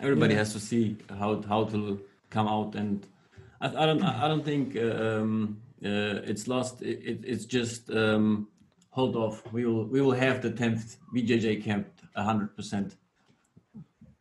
Everybody 0.00 0.34
Yeah. 0.34 0.40
has 0.40 0.52
to 0.52 0.60
see 0.60 0.96
how 1.20 1.40
how 1.42 1.64
to 1.64 2.00
come 2.30 2.48
out 2.48 2.74
and 2.74 3.06
I, 3.60 3.66
I 3.82 3.86
don't. 3.86 4.02
I 4.02 4.26
don't 4.28 4.44
think 4.44 4.76
um, 4.76 5.56
uh, 5.84 6.30
it's 6.30 6.48
lost. 6.48 6.82
It, 6.82 6.98
it, 7.10 7.18
it's 7.24 7.44
just 7.44 7.90
um, 7.90 8.48
hold 8.90 9.14
off. 9.16 9.40
We 9.52 9.64
will. 9.66 9.84
We 9.86 10.00
will 10.00 10.16
have 10.26 10.42
the 10.42 10.50
tenth 10.50 10.96
BJJ 11.14 11.62
camp 11.62 11.86
hundred 12.16 12.56
percent. 12.56 12.96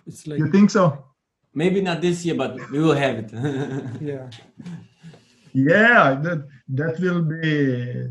It's 0.07 0.27
like 0.27 0.39
You 0.39 0.49
think 0.51 0.69
so? 0.69 1.03
Maybe 1.53 1.81
not 1.81 2.01
this 2.01 2.25
year, 2.25 2.35
but 2.35 2.55
we 2.71 2.79
will 2.79 2.95
have 2.95 3.15
it. 3.19 3.31
yeah, 4.01 4.29
Yeah, 5.53 6.15
that 6.23 6.47
that 6.69 6.99
will 6.99 7.21
be. 7.23 8.07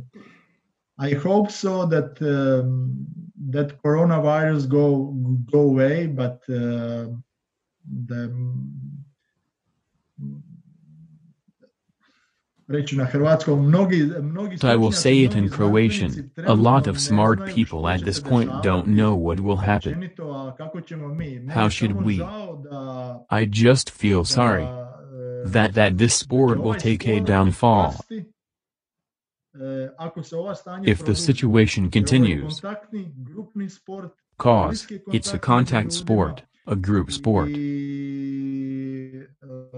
I 0.99 1.11
hope 1.15 1.51
so 1.51 1.87
that 1.87 2.21
um, 2.21 3.07
that 3.49 3.83
coronavirus 3.83 4.69
go 4.69 5.13
go 5.51 5.61
away, 5.61 6.07
but 6.07 6.43
uh, 6.51 7.09
the 8.07 8.29
I 14.63 14.77
will 14.77 14.93
say 14.93 15.25
it 15.25 15.35
in 15.35 15.49
Croatian. 15.49 16.31
A 16.47 16.55
lot 16.55 16.87
of 16.87 17.01
smart 17.01 17.47
people 17.47 17.89
at 17.89 18.05
this 18.05 18.21
point 18.21 18.51
don't 18.63 18.87
know 18.87 19.15
what 19.17 19.41
will 19.41 19.57
happen. 19.57 19.93
općenito, 19.93 20.31
a 20.31 20.57
kako 20.57 20.81
ćemo 20.81 21.09
mi. 21.09 21.39
Meni 21.39 21.53
How 21.53 21.69
should 21.69 21.97
we? 22.05 22.15
I 23.31 23.47
just 23.67 23.91
feel 23.91 24.25
sorry 24.25 24.63
e, 24.63 24.69
that 25.53 25.75
that 25.75 25.99
this 25.99 26.15
sport 26.15 26.59
will 26.59 26.79
take 26.81 27.09
a 27.17 27.21
downfall 27.21 27.93
pasti, 27.93 28.17
e, 28.17 29.91
ako 29.99 30.23
se 30.23 30.37
ova 30.37 30.55
stanje 30.55 30.91
if 30.91 31.05
the 31.05 31.15
situation 31.15 31.85
Jer 31.85 31.89
ovo 31.89 31.97
je 31.97 32.03
continues. 32.03 32.61
kontaktni, 32.61 33.13
grupni 33.17 33.69
sport, 33.71 34.13
Cause 34.37 34.87
it's 35.13 35.35
a 35.35 35.39
contact 35.39 35.93
sport, 35.93 36.43
a 36.71 36.77
group 36.77 37.11
sport. 37.11 37.51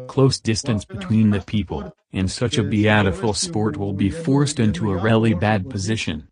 Close 0.09 0.39
distance 0.41 0.85
between 0.85 1.31
the 1.31 1.41
people, 1.41 1.97
and 2.13 2.31
such 2.31 2.59
a 2.59 2.63
beautiful 2.63 3.33
sport 3.33 3.79
will 3.79 3.95
be 3.95 4.11
forced 4.11 4.61
into 4.61 4.93
a 4.93 4.97
really 4.97 5.33
bad 5.33 5.71
position. 5.71 6.29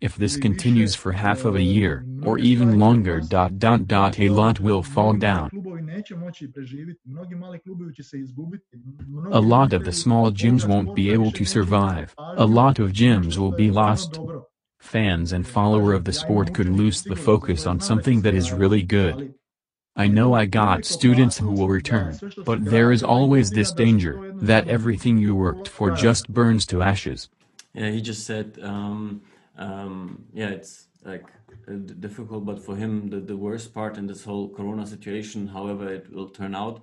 If 0.00 0.16
this 0.16 0.36
continues 0.36 0.94
for 0.94 1.12
half 1.12 1.44
of 1.44 1.54
a 1.54 1.62
year, 1.62 2.04
or 2.24 2.38
even 2.38 2.78
longer, 2.78 3.20
dot 3.20 3.58
dot 3.58 3.86
dot, 3.86 4.18
a 4.18 4.28
lot 4.28 4.58
will 4.60 4.82
fall 4.82 5.12
down. 5.12 5.50
A 9.32 9.40
lot 9.40 9.72
of 9.72 9.84
the 9.84 9.92
small 9.92 10.32
gyms 10.32 10.68
won't 10.68 10.94
be 10.94 11.10
able 11.10 11.30
to 11.32 11.44
survive. 11.44 12.14
A 12.18 12.46
lot 12.46 12.78
of 12.80 12.92
gyms 12.92 13.38
will 13.38 13.52
be 13.52 13.70
lost. 13.70 14.18
Fans 14.78 15.32
and 15.32 15.46
follower 15.46 15.92
of 15.92 16.04
the 16.04 16.12
sport 16.12 16.54
could 16.54 16.68
lose 16.68 17.02
the 17.02 17.16
focus 17.16 17.66
on 17.66 17.80
something 17.80 18.22
that 18.22 18.34
is 18.34 18.52
really 18.52 18.82
good. 18.82 19.34
I 19.96 20.06
know 20.06 20.32
I 20.32 20.46
got 20.46 20.84
students 20.84 21.38
who 21.38 21.50
will 21.50 21.68
return, 21.68 22.18
but 22.44 22.64
there 22.64 22.92
is 22.92 23.02
always 23.02 23.50
this 23.50 23.72
danger 23.72 24.32
that 24.36 24.68
everything 24.68 25.18
you 25.18 25.34
worked 25.34 25.66
for 25.66 25.90
just 25.90 26.32
burns 26.32 26.64
to 26.66 26.82
ashes. 26.82 27.28
Yeah, 27.74 27.90
he 27.90 28.00
just 28.00 28.24
said, 28.24 28.58
um, 28.62 29.22
um, 29.56 30.24
yeah, 30.32 30.50
it's 30.50 30.86
like 31.04 31.24
uh, 31.66 31.72
difficult, 31.98 32.46
but 32.46 32.64
for 32.64 32.76
him, 32.76 33.10
the, 33.10 33.18
the 33.18 33.36
worst 33.36 33.74
part 33.74 33.98
in 33.98 34.06
this 34.06 34.24
whole 34.24 34.48
Corona 34.48 34.86
situation, 34.86 35.48
however 35.48 35.92
it 35.92 36.12
will 36.12 36.28
turn 36.28 36.54
out, 36.54 36.82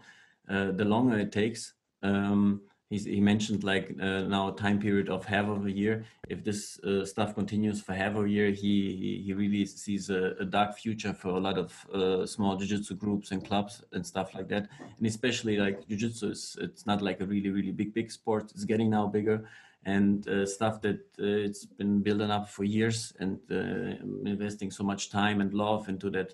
uh, 0.50 0.72
the 0.72 0.86
longer 0.86 1.18
it 1.18 1.32
takes. 1.32 1.74
Um, 2.04 2.62
he's, 2.90 3.06
he 3.06 3.20
mentioned 3.20 3.64
like 3.64 3.96
uh, 4.02 4.22
now 4.22 4.50
a 4.50 4.56
time 4.56 4.80
period 4.80 5.10
of 5.10 5.26
half 5.26 5.48
of 5.48 5.66
a 5.66 5.72
year. 5.72 6.06
If 6.30 6.44
this 6.44 6.80
uh, 6.80 7.06
stuff 7.06 7.36
continues 7.36 7.82
for 7.82 7.94
half 7.94 8.16
a 8.16 8.30
year, 8.30 8.52
he 8.52 9.22
he, 9.26 9.34
really 9.34 9.66
sees 9.66 10.10
a, 10.10 10.36
a 10.40 10.46
dark 10.46 10.78
future 10.78 11.14
for 11.14 11.30
a 11.30 11.40
lot 11.40 11.58
of 11.58 11.88
uh, 11.94 12.26
small 12.26 12.56
jiu-jitsu 12.56 12.96
groups 12.96 13.32
and 13.32 13.46
clubs 13.46 13.84
and 13.92 14.06
stuff 14.06 14.34
like 14.34 14.48
that. 14.50 14.68
And 14.98 15.08
especially 15.08 15.58
like 15.58 15.88
jiu-jitsu 15.88 16.32
is 16.32 16.58
it's 16.62 16.86
not 16.86 17.02
like 17.02 17.22
a 17.22 17.26
really 17.26 17.50
really 17.50 17.72
big 17.72 17.94
big 17.94 18.12
sport. 18.12 18.52
It's 18.52 18.66
getting 18.66 18.90
now 18.90 19.08
bigger 19.08 19.48
and 19.86 20.28
uh, 20.28 20.46
stuff 20.46 20.82
that 20.82 21.00
uh, 21.20 21.46
it's 21.48 21.66
been 21.66 22.02
building 22.02 22.32
up 22.32 22.50
for 22.50 22.64
years 22.64 23.14
and 23.20 23.40
uh, 23.52 24.04
investing 24.26 24.72
so 24.72 24.84
much 24.84 25.12
time 25.12 25.42
and 25.42 25.54
love 25.54 25.88
into 25.90 26.10
that 26.10 26.34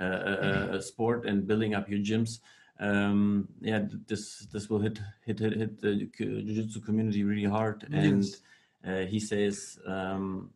uh, 0.00 0.04
uh, 0.04 0.80
sport 0.80 1.26
and 1.26 1.46
building 1.46 1.74
up 1.74 1.88
your 1.88 1.98
gyms. 1.98 2.38
Um, 2.88 3.48
yeah, 3.70 3.80
this 4.10 4.46
this 4.52 4.64
will 4.70 4.80
hit 4.86 4.96
hit 5.26 5.38
hit, 5.38 5.54
hit 5.62 5.72
the 5.80 5.92
cu- 6.16 6.42
jiu-jitsu 6.46 6.80
community 6.88 7.22
really 7.30 7.50
hard. 7.58 7.78
And 7.92 8.24
Yes. 8.24 8.40
uh, 8.88 9.04
he 9.12 9.20
says, 9.20 9.78
um, 9.86 10.50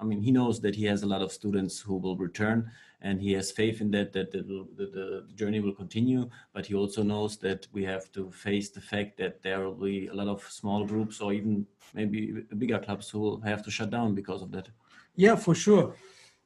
I 0.00 0.04
mean, 0.04 0.20
he 0.26 0.32
knows 0.38 0.56
that 0.64 0.74
he 0.74 0.84
has 0.92 1.00
a 1.02 1.06
lot 1.14 1.22
of 1.22 1.30
students 1.40 1.74
who 1.86 1.94
will 2.04 2.16
return, 2.28 2.58
and 3.06 3.14
he 3.26 3.30
has 3.38 3.52
faith 3.60 3.80
in 3.84 3.90
that 3.92 4.12
that 4.16 4.28
the, 4.32 4.42
the, 4.78 4.86
the 4.98 5.06
journey 5.40 5.60
will 5.60 5.76
continue. 5.82 6.22
But 6.54 6.66
he 6.66 6.74
also 6.74 7.02
knows 7.12 7.32
that 7.46 7.60
we 7.76 7.82
have 7.84 8.04
to 8.16 8.22
face 8.46 8.68
the 8.70 8.80
fact 8.92 9.16
that 9.18 9.34
there 9.42 9.60
will 9.64 9.78
be 9.90 10.08
a 10.08 10.14
lot 10.20 10.28
of 10.28 10.42
small 10.50 10.84
groups 10.92 11.20
or 11.20 11.32
even 11.32 11.66
maybe 11.94 12.18
bigger 12.58 12.80
clubs 12.80 13.08
who 13.10 13.20
will 13.20 13.40
have 13.42 13.62
to 13.62 13.70
shut 13.70 13.90
down 13.90 14.14
because 14.14 14.42
of 14.42 14.50
that. 14.52 14.68
yeah, 15.16 15.36
for 15.36 15.54
sure. 15.54 15.86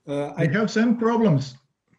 Uh, 0.06 0.32
I 0.36 0.42
I 0.44 0.46
have 0.58 0.68
some 0.70 0.90
problems. 0.98 1.54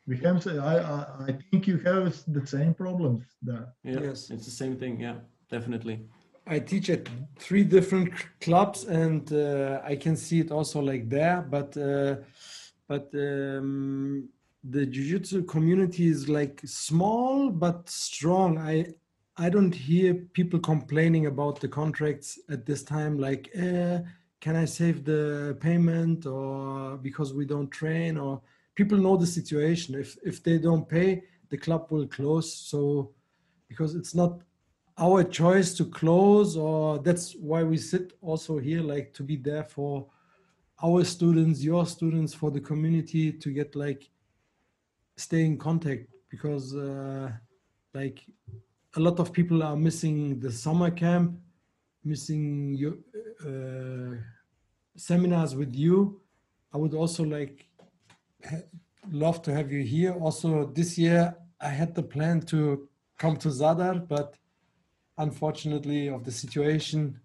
We 0.09 0.17
have. 0.25 0.37
I, 0.47 0.75
I 0.95 0.99
I 1.29 1.31
think 1.49 1.61
you 1.71 1.77
have 1.89 2.05
the 2.37 2.43
same 2.55 2.73
problems 2.83 3.23
there. 3.49 3.65
Yeah, 3.83 4.01
Yes. 4.07 4.19
it's 4.33 4.45
the 4.51 4.57
same 4.63 4.75
thing. 4.81 4.93
Yeah, 4.99 5.17
definitely. 5.55 5.95
I 6.55 6.57
teach 6.71 6.89
at 6.89 7.03
three 7.45 7.63
different 7.75 8.09
clubs, 8.45 8.79
and 9.03 9.31
uh, 9.31 9.91
I 9.91 9.95
can 10.03 10.15
see 10.25 10.39
it 10.39 10.51
also 10.51 10.79
like 10.81 11.03
there. 11.17 11.37
But 11.55 11.77
uh, 11.77 12.15
but 12.91 13.05
um, 13.13 14.29
the 14.63 14.83
jiu-jitsu 14.93 15.43
community 15.45 16.07
is 16.15 16.27
like 16.27 16.59
small 16.65 17.51
but 17.51 17.87
strong. 17.87 18.57
I 18.57 18.75
I 19.45 19.47
don't 19.55 19.75
hear 19.89 20.13
people 20.37 20.59
complaining 20.59 21.27
about 21.27 21.55
the 21.61 21.67
contracts 21.81 22.39
at 22.49 22.65
this 22.65 22.81
time. 22.83 23.13
Like, 23.27 23.43
eh, 23.53 23.99
can 24.41 24.55
I 24.63 24.65
save 24.65 24.97
the 25.05 25.55
payment, 25.67 26.25
or 26.25 26.97
because 26.97 27.29
we 27.39 27.45
don't 27.45 27.69
train, 27.81 28.17
or 28.17 28.41
people 28.79 28.97
know 28.97 29.17
the 29.17 29.31
situation. 29.39 29.89
If 30.03 30.09
if 30.31 30.35
they 30.45 30.57
don't 30.67 30.85
pay, 30.97 31.09
the 31.51 31.59
club 31.65 31.83
will 31.91 32.07
close. 32.07 32.47
So 32.71 32.79
because 33.67 33.91
it's 33.99 34.15
not 34.21 34.33
our 35.07 35.23
choice 35.23 35.69
to 35.79 35.85
close 36.01 36.57
or 36.57 36.99
that's 36.99 37.25
why 37.49 37.61
we 37.71 37.77
sit 37.77 38.07
also 38.21 38.53
here 38.67 38.81
like 38.93 39.13
to 39.17 39.23
be 39.31 39.37
there 39.49 39.63
for 39.75 39.93
our 40.83 41.01
students 41.05 41.63
your 41.63 41.85
students 41.85 42.33
for 42.33 42.51
the 42.51 42.59
community 42.69 43.31
to 43.43 43.49
get 43.59 43.69
like 43.75 44.01
stay 45.15 45.45
in 45.45 45.57
contact 45.57 46.03
because 46.33 46.75
uh, 46.75 47.31
like 47.93 48.17
a 48.97 48.99
lot 48.99 49.19
of 49.19 49.31
people 49.31 49.63
are 49.63 49.77
missing 49.77 50.37
the 50.39 50.51
summer 50.51 50.91
camp 50.91 51.27
missing 52.03 52.73
your 52.81 52.95
uh, 53.49 54.15
seminars 54.97 55.55
with 55.55 55.73
you 55.73 56.21
i 56.73 56.77
would 56.77 56.93
also 56.93 57.23
like 57.23 57.68
love 59.11 59.41
to 59.41 59.53
have 59.53 59.71
you 59.71 59.83
here 59.83 60.13
also 60.13 60.65
this 60.65 60.97
year 60.97 61.35
i 61.61 61.69
had 61.69 61.95
the 61.95 62.03
plan 62.03 62.39
to 62.39 62.87
come 63.17 63.35
to 63.35 63.49
zadar 63.49 64.07
but 64.07 64.35
unfortunately 65.17 66.07
of 66.07 66.23
the 66.23 66.31
situation 66.31 67.19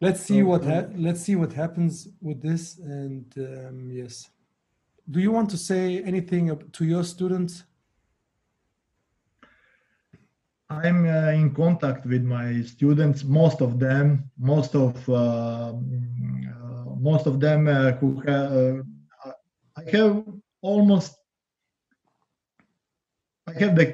let's 0.00 0.20
see 0.20 0.42
what 0.42 0.64
ha- 0.64 0.88
let's 0.96 1.20
see 1.20 1.36
what 1.36 1.52
happens 1.52 2.08
with 2.20 2.40
this 2.42 2.78
and 2.78 3.24
um, 3.38 3.90
yes 3.90 4.30
do 5.10 5.20
you 5.20 5.30
want 5.30 5.48
to 5.50 5.56
say 5.56 6.02
anything 6.02 6.44
to 6.72 6.84
your 6.84 7.04
students 7.04 7.64
I'm 10.70 11.04
uh, 11.06 11.30
in 11.30 11.54
contact 11.54 12.06
with 12.06 12.24
my 12.24 12.62
students. 12.62 13.22
Most 13.22 13.60
of 13.60 13.78
them, 13.78 14.30
most 14.38 14.74
of 14.74 14.96
uh, 15.08 15.72
mm, 15.74 16.48
uh, 16.48 16.96
most 16.96 17.26
of 17.26 17.38
them 17.38 17.68
uh, 17.68 17.92
who 17.92 18.20
have. 18.22 18.84
I 19.76 19.90
have 19.90 20.24
almost. 20.62 21.16
I 23.46 23.52
have 23.60 23.76
the 23.76 23.86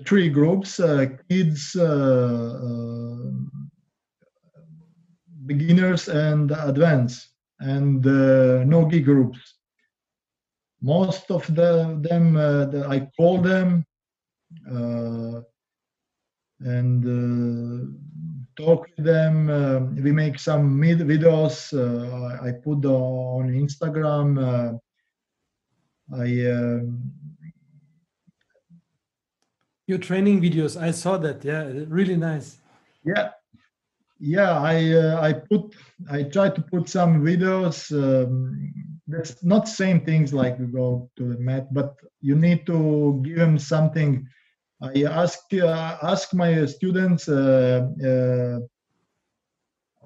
uh, 0.00 0.04
three 0.06 0.28
groups: 0.30 0.80
uh, 0.80 1.06
kids, 1.28 1.76
uh, 1.76 2.58
uh, 2.66 3.30
beginners, 5.46 6.08
and 6.08 6.50
advanced, 6.50 7.28
and 7.60 8.06
uh, 8.06 8.64
nogi 8.64 9.00
groups. 9.00 9.38
Most 10.80 11.30
of 11.30 11.46
the, 11.54 11.98
them, 12.00 12.36
uh, 12.36 12.64
the, 12.66 12.86
I 12.88 13.08
call 13.16 13.40
them 13.40 13.84
and 16.64 17.04
talk 18.56 18.86
with 18.96 19.04
them. 19.04 19.50
Uh, 19.50 19.80
we 20.02 20.12
make 20.12 20.38
some 20.38 20.78
mid 20.78 20.98
videos. 21.00 21.72
Uh, 21.72 22.44
I 22.44 22.48
I 22.48 22.52
put 22.52 22.84
on 22.84 23.50
Instagram. 23.50 24.38
Uh, 24.38 24.78
I 26.14 26.28
um, 26.50 27.12
your 29.86 29.98
training 29.98 30.40
videos 30.40 30.80
i 30.80 30.90
saw 30.90 31.18
that 31.18 31.44
yeah 31.44 31.64
really 31.88 32.16
nice 32.16 32.58
yeah 33.04 33.30
yeah 34.22 34.60
I 34.60 34.92
uh, 34.92 35.20
I 35.20 35.32
put 35.32 35.74
I 36.08 36.22
try 36.22 36.48
to 36.48 36.62
put 36.62 36.88
some 36.88 37.22
videos. 37.22 37.90
Um, 37.90 38.72
that's 39.08 39.42
not 39.42 39.68
same 39.68 40.00
things 40.04 40.32
like 40.32 40.58
we 40.58 40.66
go 40.66 41.10
to 41.16 41.34
the 41.34 41.40
mat, 41.40 41.74
but 41.74 41.96
you 42.20 42.36
need 42.36 42.64
to 42.66 43.20
give 43.24 43.36
them 43.36 43.58
something. 43.58 44.26
I 44.82 45.04
ask 45.04 45.40
uh, 45.54 45.96
ask 46.02 46.34
my 46.34 46.66
students 46.66 47.28
uh, 47.28 47.86
uh, 48.04 48.58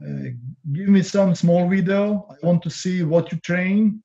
uh, 0.05 0.29
give 0.73 0.89
me 0.89 1.03
some 1.03 1.35
small 1.35 1.67
video. 1.69 2.27
I 2.31 2.47
want 2.47 2.63
to 2.65 2.71
see 2.71 3.03
what 3.03 3.33
you 3.33 3.39
train. 3.41 4.03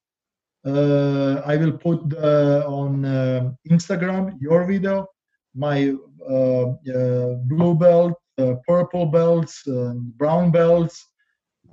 Uh, 0.66 1.42
I 1.46 1.58
will 1.58 1.74
put 1.74 2.14
uh, 2.14 2.64
on 2.68 3.04
uh, 3.04 3.52
Instagram 3.70 4.40
your 4.40 4.66
video, 4.66 5.08
my 5.54 5.94
uh, 6.30 6.70
uh, 6.70 7.34
blue 7.52 7.76
belt, 7.76 8.14
uh, 8.38 8.54
purple 8.66 9.08
belts, 9.08 9.68
uh, 9.68 9.94
brown 10.16 10.52
belts, 10.52 11.06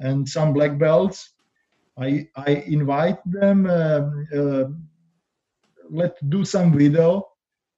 and 0.00 0.28
some 0.28 0.52
black 0.52 0.76
belts. 0.76 1.34
I 1.96 2.28
I 2.34 2.64
invite 2.66 3.18
them. 3.24 3.70
Um, 3.70 4.26
uh, 4.34 4.64
let 5.90 6.16
do 6.28 6.44
some 6.44 6.76
video 6.76 7.26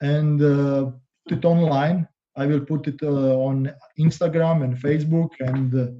and 0.00 0.42
uh, 0.42 0.90
it 1.32 1.44
online. 1.44 2.08
I 2.36 2.46
will 2.46 2.60
put 2.60 2.86
it 2.86 3.02
uh, 3.02 3.36
on 3.36 3.72
Instagram 3.98 4.62
and 4.64 4.76
Facebook, 4.76 5.30
and 5.40 5.74
uh, 5.74 5.90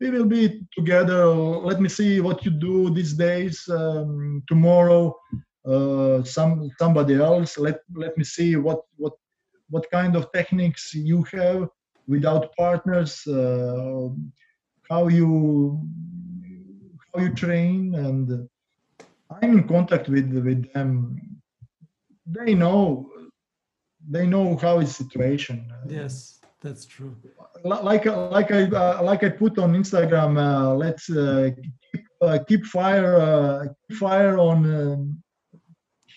we 0.00 0.10
will 0.10 0.24
be 0.24 0.62
together. 0.76 1.26
Let 1.26 1.80
me 1.80 1.88
see 1.88 2.20
what 2.20 2.44
you 2.44 2.50
do 2.50 2.90
these 2.90 3.14
days. 3.14 3.68
Um, 3.68 4.42
tomorrow, 4.48 5.16
uh, 5.66 6.22
some 6.22 6.70
somebody 6.78 7.14
else. 7.14 7.58
Let 7.58 7.80
let 7.94 8.16
me 8.16 8.24
see 8.24 8.56
what 8.56 8.82
what 8.96 9.14
what 9.68 9.90
kind 9.90 10.14
of 10.16 10.30
techniques 10.32 10.94
you 10.94 11.24
have 11.32 11.68
without 12.06 12.54
partners. 12.56 13.22
How 14.90 15.08
you 15.08 15.80
how 17.12 17.22
you 17.22 17.34
train, 17.34 17.94
and 17.94 18.48
I'm 19.30 19.58
in 19.58 19.68
contact 19.68 20.08
with 20.08 20.32
with 20.32 20.72
them. 20.72 21.20
They 22.26 22.54
know 22.54 23.10
they 24.08 24.26
know 24.26 24.56
how 24.56 24.78
is 24.80 24.94
situation. 24.96 25.70
Yes, 25.88 26.40
that's 26.60 26.84
true. 26.86 27.14
Li- 27.64 27.82
like 27.82 28.04
like 28.06 28.50
I 28.50 28.62
uh, 28.64 29.02
like 29.02 29.22
I 29.24 29.30
put 29.30 29.58
on 29.58 29.74
Instagram. 29.74 30.38
Uh, 30.38 30.74
let's 30.74 31.10
uh, 31.10 31.50
keep 31.92 32.04
uh, 32.22 32.38
keep 32.48 32.64
fire 32.66 33.16
uh, 33.16 33.66
keep 33.88 33.98
fire 33.98 34.38
on 34.38 34.58
um, 34.80 35.22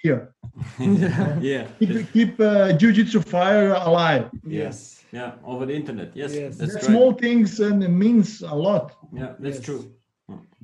here. 0.04 0.34
yeah. 0.80 1.40
yeah. 1.42 1.68
Keep 1.80 2.14
keep 2.14 2.40
uh, 2.40 2.74
jiu-jitsu 2.74 3.22
fire 3.22 3.74
alive. 3.74 4.30
Yes. 4.46 5.04
Yeah. 5.12 5.34
Over 5.44 5.66
the 5.66 5.76
internet. 5.76 6.12
Yes. 6.16 6.34
Yes. 6.34 6.58
That's 6.58 6.74
The 6.74 6.76
right. 6.78 6.86
small 6.86 7.14
things 7.14 7.60
and 7.60 7.84
it 7.84 7.90
means 7.90 8.42
a 8.42 8.54
lot. 8.56 8.96
Yeah. 9.14 9.34
That's 9.40 9.58
Yes. 9.58 9.66
true. 9.66 9.92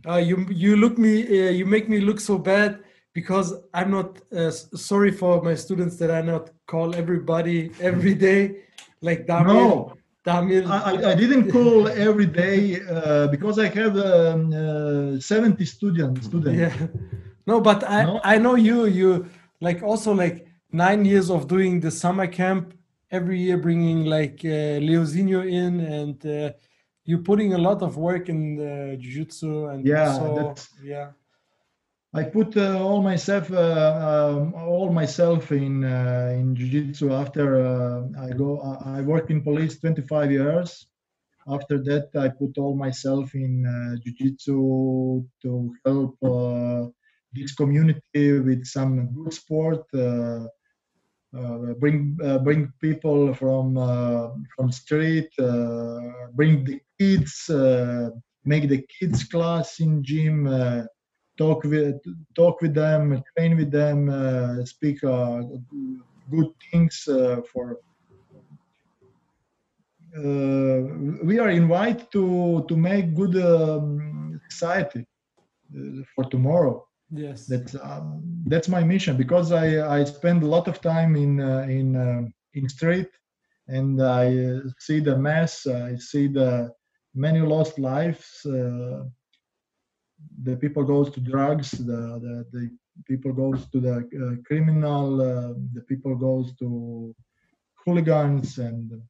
Uh, 0.06 0.18
you 0.18 0.46
you 0.50 0.76
look 0.76 0.98
me 0.98 1.24
uh, 1.24 1.52
you 1.52 1.66
make 1.66 1.88
me 1.88 2.00
look 2.02 2.20
so 2.20 2.38
bad 2.38 2.83
because 3.14 3.54
I'm 3.74 3.92
not 3.92 4.22
uh, 4.36 4.52
sorry 4.52 5.12
for 5.12 5.42
my 5.42 5.56
students 5.56 5.98
that 5.98 6.12
I 6.12 6.22
not 6.22 6.50
call 6.68 6.96
everybody 6.96 7.72
every 7.80 8.16
day 8.16 8.64
like 9.02 9.28
Damir. 9.28 9.54
No, 9.54 9.94
Damir. 10.26 10.68
I, 10.68 11.12
I- 11.12 11.16
didn't 11.16 11.52
call 11.52 11.88
every 11.88 12.26
day 12.26 12.80
uh, 12.90 13.28
because 13.28 13.60
I 13.60 13.68
have 13.68 13.96
um, 13.98 14.54
uh, 14.54 15.20
70 15.20 15.64
students. 15.66 16.26
Students. 16.26 16.60
Yeah. 16.60 16.88
No, 17.46 17.60
but 17.62 17.84
I 17.84 18.04
No? 18.04 18.20
I 18.24 18.38
know 18.38 18.56
you 18.56 18.86
you 18.86 19.26
like 19.62 19.84
also 19.84 20.14
like 20.14 20.48
nine 20.72 21.06
years 21.06 21.30
of 21.30 21.48
doing 21.48 21.80
the 21.82 21.92
summer 21.92 22.28
camp 22.28 22.74
every 23.12 23.40
year, 23.40 23.58
bringing 23.58 24.06
like 24.06 24.40
uh, 24.44 24.80
Leozinho 24.88 25.42
in 25.50 25.80
and. 25.80 26.26
Uh, 26.26 26.52
you 27.06 27.18
putting 27.18 27.54
a 27.54 27.58
lot 27.58 27.82
of 27.82 27.98
work 27.98 28.30
in 28.30 28.56
the 28.56 28.96
jiu-jitsu 28.98 29.66
and 29.66 29.86
Yeah, 29.86 30.14
so 30.14 30.56
yeah 30.82 31.10
I 32.16 32.24
put 32.24 32.56
uh, 32.58 32.80
all 32.80 33.02
myself, 33.02 33.52
uh, 33.52 34.36
um, 34.38 34.54
all 34.54 34.92
myself 34.92 35.52
in 35.52 35.84
uh, 35.84 36.32
in 36.38 36.56
jiu-jitsu. 36.56 37.12
After 37.12 37.66
uh, 37.66 38.04
I 38.22 38.30
go, 38.30 38.60
I, 38.86 39.02
worked 39.02 39.32
in 39.32 39.42
police 39.42 39.80
25 39.80 40.32
years. 40.32 40.86
After 41.48 41.82
that, 41.84 42.10
I 42.16 42.30
put 42.30 42.60
all 42.60 42.76
myself 42.76 43.34
in 43.34 43.66
uh, 43.66 43.96
jiu-jitsu 44.04 45.26
to 45.42 45.74
help 45.86 46.16
this 47.34 47.56
community 47.56 48.40
with 48.40 48.64
some 48.64 49.10
good 49.16 49.34
sport. 49.34 49.84
Bring 51.80 52.16
bring 52.44 52.72
people 52.80 53.34
from 53.34 53.74
from 54.56 54.72
street, 54.72 55.32
bring 56.36 56.64
the 56.64 56.80
kids, 57.00 57.50
make 58.46 58.70
the 58.70 58.86
kids 59.00 59.24
class 59.24 59.80
in 59.80 60.04
gym. 60.04 60.46
Talk 61.38 61.64
with 61.64 62.00
talk 62.36 62.62
with 62.62 62.74
them, 62.76 63.24
train 63.36 63.58
with 63.58 63.72
them, 63.72 64.10
uh, 64.10 64.64
speak 64.66 65.04
uh, 65.04 65.42
good 66.30 66.50
things 66.72 67.08
uh, 67.08 67.42
for. 67.52 67.78
Uh, 70.16 70.82
we 71.24 71.40
are 71.40 71.50
invited 71.50 72.12
to 72.12 72.64
to 72.68 72.78
make 72.78 73.16
good 73.16 73.36
um, 73.38 74.40
society 74.50 75.06
uh, 75.76 76.04
for 76.16 76.24
tomorrow. 76.30 76.86
yes 77.10 77.48
That's 77.48 77.76
um, 77.76 78.22
that's 78.46 78.68
my 78.68 78.84
mission 78.84 79.18
because 79.18 79.52
I 79.52 79.68
I 79.98 80.04
spend 80.06 80.44
a 80.44 80.48
lot 80.56 80.68
of 80.68 80.82
time 80.82 81.16
in 81.16 81.40
uh, 81.42 81.66
in 81.68 82.34
in 82.54 82.70
street, 82.70 83.10
and 83.68 84.02
I 84.02 84.26
uh, 84.46 84.60
see 84.80 85.00
the 85.00 85.18
mess. 85.18 85.66
I 85.66 85.98
see 85.98 86.28
the 86.28 86.72
many 87.16 87.40
lost 87.40 87.80
lives. 87.80 88.46
The 90.44 90.56
people 90.56 90.84
goes 90.84 91.10
to 91.12 91.20
drugs. 91.20 91.72
The 91.72 92.02
the, 92.26 92.46
the 92.52 92.70
people 93.06 93.34
goes 93.34 93.60
to 93.72 93.80
the 93.80 93.96
uh, 93.98 94.36
criminal. 94.48 95.22
Uh, 95.22 95.54
the 95.74 95.82
people 95.82 96.16
goes 96.16 96.54
to 96.60 96.68
hooligans 97.86 98.58
and. 98.58 99.02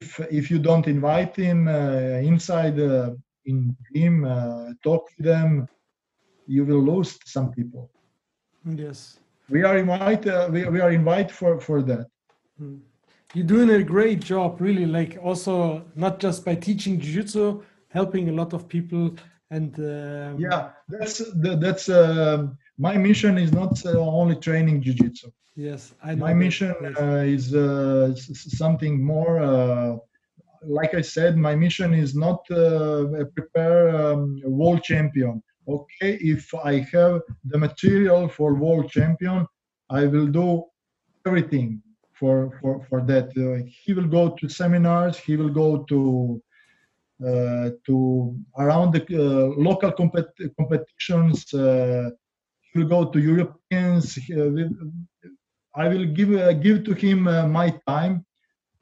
If, 0.00 0.18
if 0.32 0.50
you 0.50 0.58
don't 0.58 0.88
invite 0.88 1.36
him 1.36 1.68
uh, 1.68 2.18
inside 2.32 2.76
uh, 2.80 3.12
in 3.44 3.76
gym, 3.94 4.24
uh, 4.24 4.72
talk 4.82 5.08
to 5.16 5.22
them, 5.22 5.68
you 6.46 6.64
will 6.64 6.82
lose 6.82 7.18
some 7.24 7.52
people. 7.52 7.88
yes 8.64 9.20
We 9.48 9.62
are 9.64 9.78
invite 9.78 10.26
uh, 10.26 10.48
we, 10.52 10.64
we 10.74 10.80
are 10.80 10.92
invite 10.92 11.30
for 11.30 11.60
for 11.60 11.82
that. 11.82 12.06
You're 13.34 13.46
doing 13.46 13.70
a 13.70 13.82
great 13.82 14.20
job, 14.20 14.60
really. 14.60 14.86
Like 14.86 15.18
also 15.22 15.84
not 15.94 16.20
just 16.20 16.44
by 16.44 16.54
teaching 16.54 17.00
jiu-jitsu, 17.00 17.62
helping 17.88 18.28
a 18.28 18.32
lot 18.32 18.52
of 18.52 18.68
people, 18.68 19.14
and 19.56 19.72
um, 19.78 20.40
Yeah, 20.46 20.62
that's 20.94 21.16
that's 21.64 21.86
uh, 21.88 22.46
my 22.78 22.94
mission 23.08 23.34
is 23.44 23.52
not 23.52 23.74
uh, 23.86 23.92
only 24.20 24.36
training 24.48 24.76
jiu-jitsu. 24.84 25.28
yes, 25.56 25.82
I. 26.08 26.14
My 26.26 26.34
mission 26.44 26.74
Yes. 26.82 26.96
uh, 27.04 27.24
is 27.36 27.44
uh, 27.54 28.14
something 28.62 28.94
more. 29.12 29.34
Uh, 29.52 29.90
like 30.80 30.92
I 30.94 31.02
said, 31.16 31.32
my 31.48 31.54
mission 31.64 31.90
is 32.04 32.10
not 32.26 32.40
uh, 32.50 33.04
prepare 33.36 33.78
um, 34.02 34.20
a 34.48 34.50
world 34.60 34.82
champion. 34.90 35.34
Okay, 35.76 36.12
if 36.34 36.42
I 36.72 36.74
have 36.94 37.14
the 37.52 37.58
material 37.66 38.22
for 38.36 38.48
world 38.64 38.86
champion, 38.96 39.40
I 39.90 40.02
will 40.12 40.28
do 40.42 40.48
everything 41.26 41.68
for 42.18 42.34
for 42.60 42.72
for 42.88 43.00
that. 43.10 43.28
Uh, 43.44 43.64
he 43.82 43.90
will 43.96 44.10
go 44.18 44.24
to 44.38 44.44
seminars. 44.60 45.16
He 45.26 45.34
will 45.40 45.54
go 45.64 45.68
to 45.92 45.98
to 47.86 48.36
around 48.58 48.92
the 48.94 49.02
uh, 49.02 49.60
local 49.60 49.92
compet- 49.92 50.54
competitions. 50.58 51.52
Uh, 51.54 52.10
he 52.72 52.78
will 52.78 52.88
go 52.88 53.04
to 53.04 53.18
Europeans. 53.18 54.18
Uh, 54.30 54.50
I 55.74 55.88
will 55.88 56.04
give 56.04 56.32
uh, 56.32 56.52
give 56.52 56.84
to 56.84 56.94
him 56.94 57.26
uh, 57.28 57.46
my 57.46 57.70
time, 57.86 58.24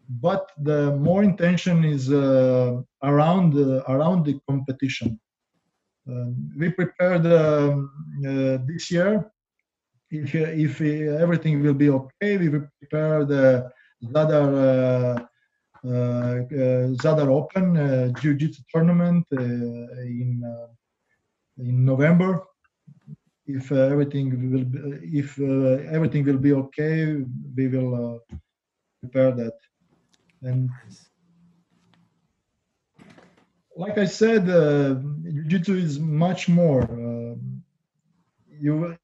but 0.09 0.51
the 0.59 0.97
more 0.97 1.23
intention 1.23 1.85
is 1.85 2.11
uh, 2.11 2.81
around 3.03 3.55
uh, 3.57 3.83
around 3.89 4.27
the 4.27 4.41
competition. 4.49 5.19
Um, 6.09 6.53
we 6.59 6.71
prepared 6.71 7.27
um, 7.27 7.91
uh, 8.27 8.59
this 8.67 8.91
year. 8.91 9.31
If 10.11 10.35
uh, 10.35 10.51
if 10.67 10.81
uh, 10.81 11.23
everything 11.23 11.63
will 11.63 11.75
be 11.75 11.91
okay, 11.91 12.37
we 12.37 12.49
will 12.49 12.67
prepare 12.81 13.25
the 13.25 13.71
Zadar 14.03 14.51
uh, 14.55 14.61
uh, 14.61 15.23
uh, 15.23 15.27
Zadar 15.85 17.29
Open 17.29 17.77
uh, 17.77 18.09
Jiu-Jitsu 18.21 18.63
tournament 18.73 19.27
uh, 19.33 19.41
in 19.41 20.43
uh, 20.45 20.67
in 21.59 21.85
November. 21.85 22.45
If 23.47 23.73
uh, 23.73 23.77
everything 23.77 24.53
will 24.53 24.65
be, 24.65 24.79
if 25.19 25.39
uh, 25.41 25.83
everything 25.95 26.25
will 26.25 26.39
be 26.39 26.53
okay 26.53 27.25
we 27.57 27.69
will 27.69 27.95
uh, 27.95 28.37
prepare 29.01 29.33
that. 29.33 29.57
And 30.43 30.71
like 33.77 33.99
i 33.99 34.05
said 34.05 34.49
uh, 34.51 34.95
jiu-jitsu 35.23 35.75
is 35.75 35.99
much 35.99 36.49
more 36.49 36.83
uh, 36.83 37.35
you 38.65 38.97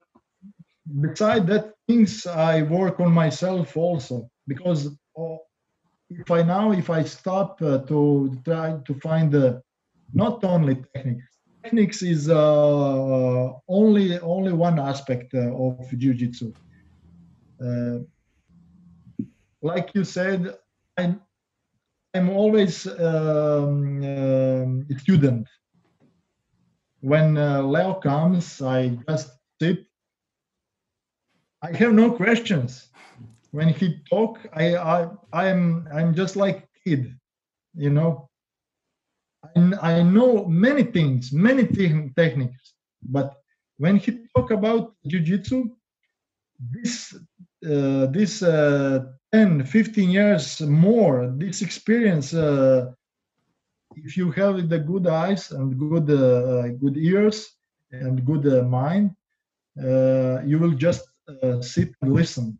beside 1.00 1.46
that 1.46 1.64
things 1.88 2.26
i 2.26 2.62
work 2.62 3.00
on 3.00 3.10
myself 3.12 3.76
also 3.76 4.28
because 4.46 4.80
uh, 5.18 5.36
if 6.10 6.30
i 6.30 6.42
now 6.42 6.72
if 6.72 6.88
i 6.90 7.02
stop 7.02 7.60
uh, 7.62 7.78
to 7.78 8.38
try 8.44 8.76
to 8.84 8.94
find 8.94 9.32
the 9.32 9.60
not 10.12 10.42
only 10.44 10.76
techniques 10.94 11.36
techniques 11.66 12.02
is 12.02 12.28
uh, 12.28 12.36
uh, 12.36 13.58
only 13.68 14.18
only 14.20 14.52
one 14.52 14.78
aspect 14.78 15.34
uh, 15.34 15.64
of 15.64 15.90
jiu-jitsu. 15.98 16.52
Uh, 17.64 17.98
like 19.62 19.90
you 19.94 20.04
said, 20.04 20.54
I'm 20.96 21.20
I'm 22.14 22.30
always 22.30 22.86
um, 22.86 24.04
um, 24.04 24.86
a 24.90 24.98
student. 24.98 25.48
When 27.00 27.36
uh, 27.36 27.62
Leo 27.62 27.94
comes, 27.94 28.62
I 28.62 28.98
just 29.08 29.30
sit. 29.60 29.86
I 31.62 31.72
have 31.76 31.92
no 31.92 32.12
questions. 32.12 32.88
When 33.52 33.68
he 33.68 34.00
talk, 34.10 34.38
I 34.52 34.76
I 34.76 35.08
I'm 35.32 35.86
I'm 35.92 36.14
just 36.14 36.36
like 36.36 36.68
kid, 36.84 37.14
you 37.74 37.90
know. 37.90 38.28
I, 39.56 39.98
I 39.98 40.02
know 40.02 40.44
many 40.46 40.82
things, 40.82 41.32
many 41.32 41.66
te- 41.66 42.10
techniques, 42.16 42.74
but 43.02 43.34
when 43.78 43.96
he 43.96 44.26
talk 44.34 44.50
about 44.50 44.94
jiu-jitsu, 45.06 45.70
this 46.58 47.14
uh, 47.66 48.06
this 48.06 48.42
uh, 48.42 49.04
10 49.32 49.64
15 49.64 50.10
years 50.10 50.60
more 50.62 51.32
this 51.36 51.62
experience 51.62 52.32
uh, 52.34 52.92
if 53.96 54.16
you 54.16 54.30
have 54.32 54.68
the 54.68 54.78
good 54.78 55.06
eyes 55.06 55.50
and 55.50 55.78
good 55.78 56.10
uh, 56.10 56.68
good 56.80 56.96
ears 56.96 57.56
and 57.92 58.24
good 58.24 58.46
uh, 58.46 58.62
mind 58.62 59.10
uh, 59.82 60.40
you 60.44 60.58
will 60.58 60.72
just 60.72 61.08
uh, 61.42 61.60
sit 61.60 61.90
and 62.02 62.12
listen 62.12 62.58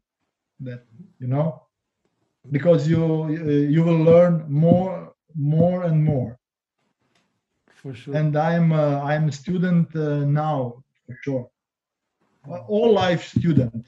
that 0.60 0.84
you 1.18 1.26
know 1.26 1.62
because 2.50 2.88
you 2.88 3.02
uh, 3.24 3.72
you 3.74 3.82
will 3.82 4.02
learn 4.12 4.44
more 4.48 5.12
more 5.34 5.82
and 5.84 6.02
more 6.04 6.38
For 7.82 7.94
sure. 7.94 8.14
and 8.16 8.36
i'm 8.36 8.72
uh, 8.72 9.00
i'm 9.10 9.28
a 9.28 9.32
student 9.32 9.94
uh, 9.96 10.24
now 10.24 10.82
for 11.06 11.16
sure 11.24 11.50
all 12.68 12.92
life 12.92 13.22
student 13.28 13.84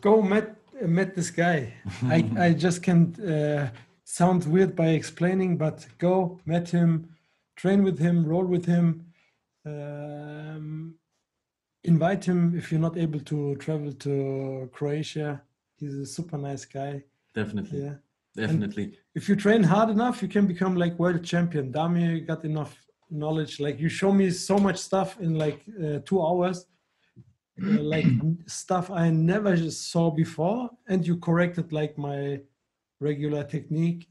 Go 0.00 0.20
met 0.20 0.56
met 0.82 1.14
this 1.14 1.30
guy. 1.30 1.72
I 2.02 2.24
I 2.38 2.52
just 2.52 2.82
can't 2.82 3.18
uh, 3.20 3.68
sound 4.04 4.44
weird 4.44 4.74
by 4.76 4.88
explaining, 4.88 5.56
but 5.56 5.86
go 5.98 6.40
met 6.44 6.68
him, 6.68 7.08
train 7.56 7.82
with 7.84 7.98
him, 7.98 8.24
roll 8.26 8.44
with 8.44 8.66
him. 8.66 9.06
Um, 9.64 10.96
invite 11.84 12.24
him 12.24 12.56
if 12.56 12.70
you're 12.72 12.80
not 12.80 12.96
able 12.96 13.20
to 13.20 13.56
travel 13.56 13.92
to 13.92 14.68
Croatia. 14.72 15.42
He's 15.76 15.94
a 15.94 16.06
super 16.06 16.38
nice 16.38 16.64
guy. 16.64 17.02
Definitely, 17.34 17.82
Yeah. 17.84 17.94
definitely. 18.34 18.98
if 19.14 19.28
you 19.28 19.36
train 19.36 19.62
hard 19.62 19.90
enough, 19.90 20.22
you 20.22 20.28
can 20.28 20.46
become 20.46 20.74
like 20.76 20.98
world 20.98 21.22
champion. 21.24 21.72
Dami 21.72 22.26
got 22.26 22.44
enough 22.44 22.72
knowledge. 23.10 23.60
Like 23.60 23.78
you 23.80 23.88
show 23.88 24.12
me 24.12 24.30
so 24.30 24.58
much 24.58 24.78
stuff 24.78 25.20
in 25.20 25.34
like 25.34 25.60
uh, 25.84 25.98
two 26.08 26.20
hours, 26.22 26.66
uh, 27.62 27.82
like 27.94 28.06
stuff 28.46 28.90
I 28.90 29.10
never 29.10 29.56
just 29.56 29.90
saw 29.92 30.10
before, 30.10 30.70
and 30.88 31.06
you 31.06 31.16
corrected 31.18 31.72
like 31.72 31.98
my 31.98 32.40
regular 33.00 33.44
technique. 33.44 34.08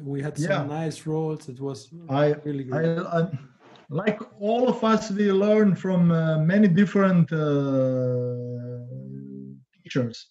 We 0.00 0.22
had 0.22 0.36
some 0.38 0.50
Yeah. 0.50 0.64
nice 0.80 1.06
rolls. 1.06 1.48
It 1.48 1.60
was 1.60 1.88
I 2.08 2.34
really 2.44 2.66
I. 2.72 2.82
I 3.20 3.22
like 3.90 4.20
all 4.40 4.68
of 4.68 4.84
us 4.84 5.10
we 5.10 5.32
learn 5.32 5.74
from 5.74 6.10
uh, 6.10 6.38
many 6.38 6.68
different 6.68 7.32
uh, 7.32 8.84
teachers. 9.74 10.28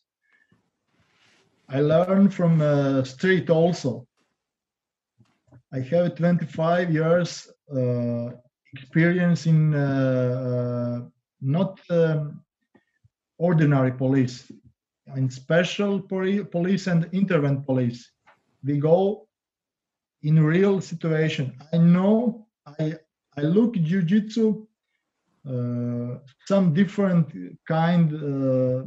I 1.69 1.81
learn 1.81 2.29
from 2.29 2.61
uh, 2.61 3.03
street 3.03 3.49
also. 3.49 4.07
I 5.73 5.79
have 5.79 6.15
25 6.15 6.93
years 6.93 7.49
uh, 7.75 8.29
experience 8.73 9.47
in 9.47 9.73
uh, 9.73 11.01
uh, 11.01 11.09
not 11.41 11.79
um, 11.89 12.41
ordinary 13.37 13.91
police. 13.91 14.49
In 15.15 15.29
special 15.29 16.01
police 16.01 16.87
and 16.87 17.09
intervent 17.11 17.65
police. 17.65 18.11
We 18.63 18.77
go 18.77 19.27
in 20.23 20.43
real 20.43 20.81
situation. 20.81 21.57
I 21.73 21.77
know 21.77 22.47
i 22.79 22.93
I 23.37 23.41
look 23.41 23.75
jiu-jitsu 23.75 24.65
uh, 25.47 26.17
some 26.45 26.73
different 26.73 27.31
kind, 27.67 28.13
uh, 28.13 28.83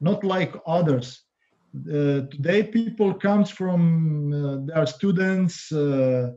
not 0.00 0.24
like 0.24 0.54
others. 0.66 1.22
Uh, 1.74 2.26
today, 2.32 2.62
people 2.64 3.14
comes 3.14 3.50
from 3.50 4.32
uh, 4.32 4.66
they 4.66 4.72
are 4.72 4.86
students. 4.86 5.70
Uh, 5.72 6.32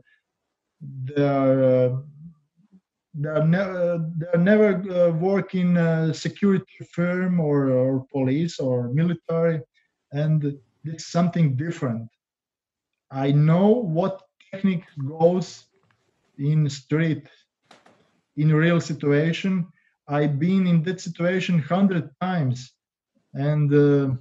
they 0.80 1.22
are 1.22 1.62
uh, 1.64 1.96
never 3.14 4.06
they 4.18 4.26
are 4.34 4.42
never 4.42 4.70
uh, 4.90 5.10
work 5.10 5.54
in 5.54 5.76
a 5.76 6.14
security 6.14 6.84
firm 6.92 7.40
or, 7.40 7.70
or 7.70 8.06
police 8.12 8.58
or 8.58 8.88
military, 8.88 9.60
and 10.12 10.58
it's 10.84 11.06
something 11.06 11.56
different. 11.56 12.08
I 13.10 13.32
know 13.32 13.68
what 13.68 14.22
technique 14.52 14.84
goes 15.06 15.66
in 16.40 16.68
street 16.68 17.28
in 18.36 18.52
real 18.52 18.80
situation. 18.80 19.66
I've 20.08 20.38
been 20.38 20.66
in 20.66 20.82
that 20.84 21.00
situation 21.00 21.56
100 21.56 22.10
times 22.20 22.72
and 23.34 23.72
uh, 23.72 24.14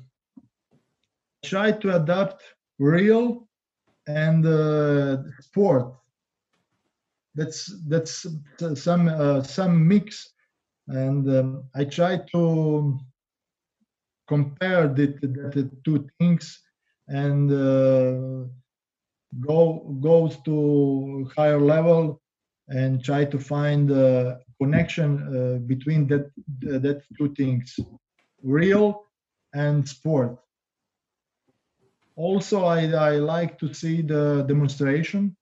try 1.43 1.71
to 1.71 1.95
adapt 1.95 2.43
real 2.77 3.47
and 4.07 4.45
uh, 4.45 5.17
sport. 5.39 5.93
That's 7.35 7.73
that's 7.87 8.25
some 8.75 9.07
uh, 9.07 9.43
some 9.43 9.87
mix 9.87 10.33
and 10.89 11.29
um, 11.29 11.63
i 11.75 11.83
try 11.85 12.17
to 12.31 12.99
compare 14.27 14.87
the, 14.87 15.07
the, 15.21 15.27
the 15.27 15.71
two 15.85 16.07
things 16.19 16.61
and 17.07 17.51
uh, 17.51 18.47
go 19.39 19.97
goes 20.01 20.37
to 20.43 21.29
higher 21.35 21.59
level 21.59 22.21
and 22.69 23.03
try 23.03 23.25
to 23.25 23.39
find 23.39 23.91
a 23.91 24.39
connection 24.61 25.09
uh, 25.23 25.59
between 25.67 26.07
that 26.07 26.31
that 26.61 27.01
two 27.17 27.33
things 27.35 27.79
real 28.43 29.03
and 29.53 29.87
sport. 29.87 30.37
Also 32.15 32.65
i, 32.65 32.85
I 32.87 33.11
like 33.17 33.57
to 33.59 33.73
see 33.73 34.01
the 34.01 34.43
demonstration. 34.47 35.35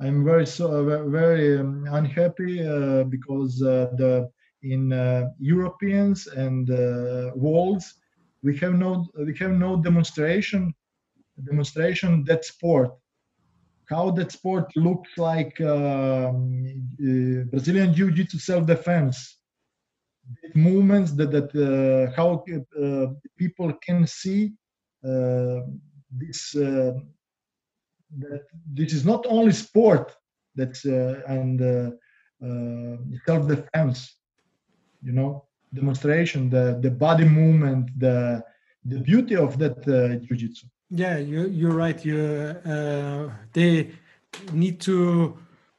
I'm 0.00 0.24
very 0.24 0.46
so 0.46 0.66
very 1.08 1.58
um, 1.58 1.86
unhappy 1.90 2.66
uh, 2.66 3.04
because 3.04 3.62
uh, 3.62 3.90
the 3.96 4.30
in 4.62 4.92
uh, 4.92 5.28
europeans 5.38 6.26
and 6.26 6.70
uh, 6.70 7.30
worlds 7.34 7.94
we 8.42 8.56
have 8.58 8.74
no 8.74 9.06
we 9.26 9.34
have 9.38 9.52
no 9.52 9.76
demonstration 9.76 10.74
demonstration 11.44 12.24
that 12.24 12.44
sport 12.44 12.90
how 13.88 14.10
that 14.10 14.32
sport 14.32 14.66
looks 14.76 15.10
like 15.16 15.60
um, 15.60 16.66
uh, 17.00 17.44
Brazilian 17.50 17.94
Jiu-Jitsu 17.94 18.38
self-defense. 18.38 19.38
Movements 20.54 21.12
that 21.12 21.30
that 21.30 21.50
uh, 21.54 22.12
how 22.16 22.44
uh, 22.52 23.06
people 23.38 23.72
can 23.86 24.06
see 24.06 24.54
uh, 25.06 25.60
this 26.10 26.54
uh, 26.56 26.94
that 28.18 28.44
this 28.72 28.92
is 28.92 29.04
not 29.04 29.24
only 29.28 29.52
sport 29.52 30.12
that's 30.56 30.84
uh, 30.84 31.20
and 31.28 31.60
self-defense 33.26 34.16
you 35.02 35.12
know 35.12 35.44
demonstration 35.72 36.50
the 36.50 36.78
the 36.82 36.90
body 36.90 37.24
movement 37.24 37.88
the 37.98 38.42
the 38.84 38.98
beauty 39.00 39.36
of 39.36 39.58
that 39.58 39.76
jiu-jitsu 40.26 40.66
Yeah, 40.90 41.18
you 41.18 41.48
you're 41.48 41.74
right. 41.74 42.04
You 42.04 42.18
uh, 42.64 43.30
they 43.52 43.90
need 44.52 44.80
to 44.82 45.36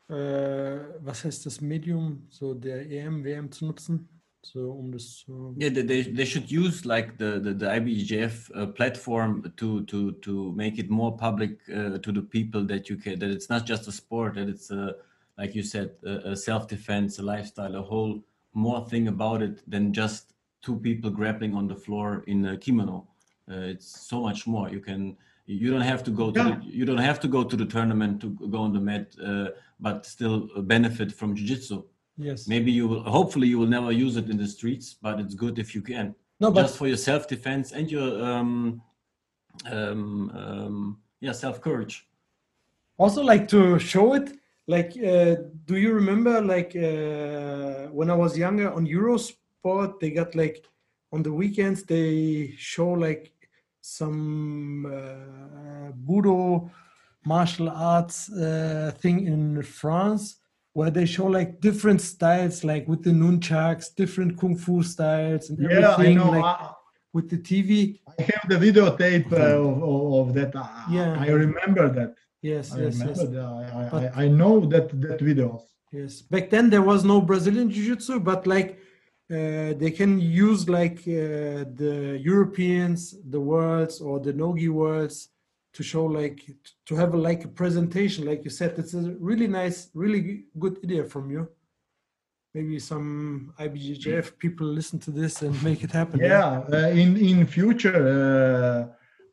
uh, 0.09 0.79
was 1.03 1.23
heißt 1.23 1.45
das 1.45 1.61
Medium, 1.61 2.27
so 2.29 2.53
der 2.53 2.89
EM, 2.89 3.23
WM 3.23 3.51
zu 3.51 3.65
nutzen, 3.65 4.09
so 4.41 4.71
um 4.71 4.91
das 4.91 5.19
zu. 5.19 5.55
Yeah, 5.57 5.69
they, 5.69 6.03
they, 6.03 6.25
should 6.25 6.51
use 6.51 6.85
like 6.85 7.17
the 7.17 7.39
the, 7.39 7.53
the 7.53 7.65
IBJJF 7.67 8.51
uh, 8.55 8.67
platform 8.67 9.53
to 9.57 9.83
to 9.85 10.11
to 10.13 10.51
make 10.53 10.77
it 10.77 10.89
more 10.89 11.15
public 11.15 11.59
uh, 11.69 11.97
to 11.99 12.11
the 12.11 12.21
people 12.21 12.65
that 12.65 12.89
you 12.89 12.97
can 12.97 13.19
that 13.19 13.29
it's 13.29 13.49
not 13.49 13.65
just 13.65 13.87
a 13.87 13.91
sport 13.91 14.35
that 14.35 14.49
it's 14.49 14.71
a 14.71 14.95
like 15.37 15.55
you 15.55 15.63
said 15.63 15.91
a, 16.05 16.31
a 16.31 16.35
self 16.35 16.67
defense, 16.67 17.19
a 17.19 17.23
lifestyle, 17.23 17.75
a 17.75 17.81
whole 17.81 18.21
more 18.53 18.85
thing 18.89 19.07
about 19.07 19.41
it 19.41 19.61
than 19.69 19.93
just 19.93 20.33
two 20.61 20.77
people 20.77 21.09
grappling 21.09 21.53
on 21.53 21.67
the 21.67 21.75
floor 21.75 22.23
in 22.27 22.45
a 22.45 22.57
kimono. 22.57 23.07
Uh, 23.49 23.71
it's 23.73 24.07
so 24.09 24.21
much 24.21 24.45
more. 24.47 24.69
You 24.69 24.79
can 24.79 25.17
you 25.45 25.71
don't 25.71 25.87
have 25.93 26.03
to 26.03 26.11
go 26.11 26.31
to 26.31 26.39
Yeah. 26.39 26.59
the, 26.59 26.65
you 26.65 26.85
don't 26.85 27.05
have 27.09 27.19
to 27.21 27.27
go 27.27 27.43
to 27.43 27.55
the 27.55 27.65
tournament 27.65 28.19
to 28.21 28.29
go 28.55 28.59
on 28.59 28.73
the 28.73 28.81
mat, 28.81 29.15
uh, 29.23 29.47
but 29.79 30.05
still 30.05 30.37
benefit 30.63 31.09
from 31.13 31.35
jiu-jitsu. 31.35 31.83
Yes. 32.17 32.47
Maybe 32.47 32.71
you 32.71 32.87
will. 32.89 33.03
Hopefully, 33.03 33.47
you 33.47 33.57
will 33.59 33.73
never 33.79 33.91
use 33.91 34.17
it 34.17 34.29
in 34.29 34.37
the 34.37 34.47
streets, 34.47 34.95
but 35.01 35.19
it's 35.21 35.35
good 35.35 35.57
if 35.59 35.73
you 35.75 35.81
can. 35.81 36.15
No, 36.39 36.51
but 36.51 36.63
just 36.63 36.77
for 36.77 36.87
your 36.87 36.97
self-defense 36.97 37.71
and 37.71 37.89
your 37.89 38.09
um, 38.23 38.81
um, 39.71 40.29
um, 40.35 40.97
yeah 41.19 41.31
self-courage. 41.31 42.05
also 42.97 43.21
like 43.23 43.47
to 43.47 43.79
show 43.79 44.13
it 44.13 44.27
like 44.67 44.91
uh, 44.97 45.35
do 45.65 45.77
you 45.77 45.93
remember 45.93 46.41
like 46.41 46.75
uh, 46.75 47.87
when 47.97 48.09
i 48.09 48.13
was 48.23 48.37
younger 48.37 48.71
on 48.71 48.85
eurosport 48.85 49.99
they 49.99 50.09
got 50.11 50.35
like 50.35 50.65
on 51.13 51.23
the 51.23 51.31
weekends 51.31 51.83
they 51.83 52.53
show 52.57 52.89
like 52.89 53.31
some 53.81 54.85
uh, 54.85 55.91
budo 56.05 56.69
martial 57.25 57.69
arts 57.69 58.31
uh, 58.31 58.91
thing 59.01 59.25
in 59.27 59.61
france 59.63 60.37
where 60.73 60.91
they 60.91 61.05
show 61.05 61.25
like 61.25 61.59
different 61.59 61.99
styles 62.01 62.63
like 62.63 62.87
with 62.87 63.03
the 63.03 63.09
nunchucks 63.09 63.93
different 63.95 64.37
kung 64.39 64.55
fu 64.55 64.83
styles 64.83 65.49
and 65.49 65.57
Yeah, 65.59 65.95
I 65.97 66.13
know. 66.13 66.31
like 66.31 66.43
I, 66.43 66.69
with 67.13 67.29
the 67.29 67.37
tv 67.37 67.99
I 68.19 68.21
have 68.33 68.45
the 68.47 68.55
videotape 68.67 69.31
uh, 69.31 69.57
of, 69.69 69.81
of, 69.83 70.27
of 70.29 70.33
that. 70.35 70.55
I, 70.55 70.85
Yeah. 70.91 71.15
I 71.19 71.29
remember 71.29 71.89
that. 71.89 72.13
yes 72.41 72.71
I 72.73 72.81
yes 72.81 72.99
yes 73.05 73.19
that. 73.19 73.33
I, 73.93 74.21
I, 74.21 74.25
I 74.25 74.27
know 74.27 74.59
that 74.73 74.87
that 75.01 75.19
video. 75.29 75.63
Yes, 75.91 76.21
back 76.33 76.49
then 76.49 76.69
there 76.69 76.81
was 76.91 77.03
no 77.05 77.21
Brazilian 77.21 77.69
Jiu-Jitsu, 77.71 78.19
but 78.19 78.45
like 78.45 78.69
they 79.29 79.91
can 79.91 80.19
use 80.19 80.69
like 80.69 80.99
uh, 80.99 81.65
the 81.75 82.19
Europeans, 82.21 83.15
the 83.29 83.39
worlds, 83.39 83.99
or 83.99 84.19
the 84.19 84.33
Nogi 84.33 84.69
worlds 84.69 85.29
to 85.77 85.83
show 85.83 86.05
like 86.05 86.39
to 86.87 86.95
have 86.95 87.13
a, 87.13 87.17
like 87.17 87.43
a 87.45 87.47
presentation. 87.47 88.25
Like 88.25 88.43
you 88.43 88.49
said, 88.49 88.79
it's 88.79 88.93
a 88.93 89.15
really 89.19 89.47
nice, 89.47 89.89
really 89.93 90.45
good 90.57 90.79
idea 90.83 91.03
from 91.03 91.29
you. 91.29 91.47
Maybe 92.53 92.79
some 92.79 93.53
IBJJF 93.59 94.39
people 94.39 94.65
listen 94.65 94.97
to 94.99 95.11
this 95.11 95.43
and 95.43 95.53
make 95.63 95.83
it 95.83 95.91
happen. 95.91 96.19
Yeah, 96.19 96.63
uh, 96.73 96.89
in 97.03 97.17
in 97.17 97.45
future 97.45 98.01
uh, 98.17 98.81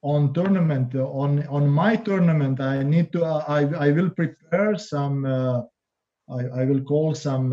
on 0.02 0.34
tournament 0.34 0.94
uh, 0.94 1.22
on 1.22 1.46
on 1.48 1.64
my 1.68 1.96
tournament, 1.96 2.60
I 2.60 2.82
need 2.82 3.12
to. 3.12 3.24
Uh, 3.24 3.44
I 3.48 3.60
I 3.86 3.92
will 3.92 4.10
prepare 4.10 4.76
some. 4.76 5.24
Uh, 5.24 5.62
I 6.28 6.40
I 6.60 6.64
will 6.66 6.82
call 6.82 7.14
some 7.14 7.46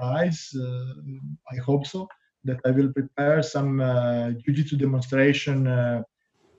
uh. 0.00 0.30
I 1.52 1.56
hope 1.64 1.86
so 1.86 2.08
that 2.44 2.58
I 2.64 2.70
will 2.70 2.92
prepare 2.92 3.42
some 3.42 3.80
uh, 3.80 4.30
jiu-jitsu 4.30 4.76
demonstration 4.76 5.66
uh, 5.66 6.02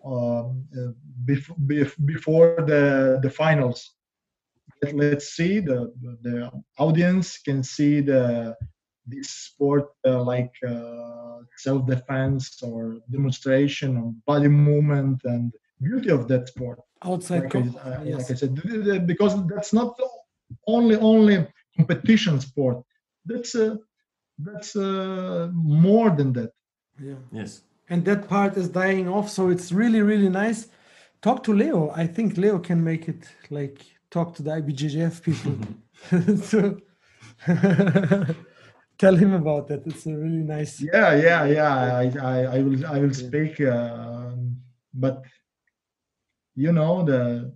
um, 0.06 0.66
uh, 0.78 0.92
bef- 1.26 1.60
bef- 1.68 2.06
before 2.06 2.56
the 2.68 3.20
the 3.22 3.30
finals. 3.30 3.80
Let, 4.82 4.96
let's 4.96 5.30
see 5.36 5.60
the 5.60 5.92
the 6.22 6.52
audience 6.78 7.38
can 7.38 7.64
see 7.64 8.02
the 8.02 8.56
this 9.06 9.30
sport 9.30 9.90
uh, 10.06 10.24
like 10.24 10.54
uh, 10.68 11.38
self-defense 11.58 12.62
or 12.64 13.00
demonstration 13.12 13.98
of 13.98 14.26
body 14.26 14.48
movement 14.48 15.22
and 15.24 15.52
beauty 15.82 16.10
of 16.10 16.28
that 16.28 16.48
sport 16.48 16.80
outside. 17.04 17.44
like, 17.44 17.56
I, 17.56 17.60
uh, 17.60 18.04
yes. 18.04 18.18
like 18.18 18.32
I 18.32 18.36
said 18.36 19.08
because 19.08 19.34
that's 19.48 19.74
not 19.74 20.00
only 20.68 20.96
only 20.98 21.48
competition 21.78 22.40
sport 22.40 22.84
that's 23.26 23.56
uh, 23.56 23.76
that's 24.38 24.76
uh, 24.76 25.50
more 25.54 26.10
than 26.10 26.34
that. 26.34 26.52
Yeah. 27.00 27.16
Yes. 27.32 27.62
and 27.90 28.06
that 28.06 28.28
part 28.30 28.56
is 28.58 28.70
dying 28.70 29.08
off 29.10 29.28
so 29.30 29.50
it's 29.50 29.72
really 29.72 30.02
really 30.02 30.30
nice. 30.30 30.68
Talk 31.22 31.44
to 31.44 31.54
leo. 31.54 31.92
I 32.04 32.08
think 32.08 32.38
leo 32.38 32.58
can 32.60 32.84
make 32.84 33.08
it 33.08 33.28
like 33.50 33.78
talk 34.10 34.36
to 34.36 34.44
the 34.44 34.52
ibjjf 34.52 35.22
people. 35.28 35.56
So 36.52 36.78
tell 38.98 39.16
him 39.16 39.34
about 39.34 39.68
that. 39.70 39.82
It's 39.86 40.06
a 40.06 40.16
really 40.16 40.44
nice 40.56 40.74
yeah 40.82 41.16
yeah 41.28 41.46
yeah. 41.46 41.76
I 42.04 42.06
i, 42.34 42.38
I 42.58 42.60
will 42.66 42.86
i 42.86 43.00
will 43.00 43.14
speak 43.14 43.60
uh, 43.62 44.32
but 44.94 45.24
you 46.56 46.72
know 46.72 47.04
the 47.04 47.52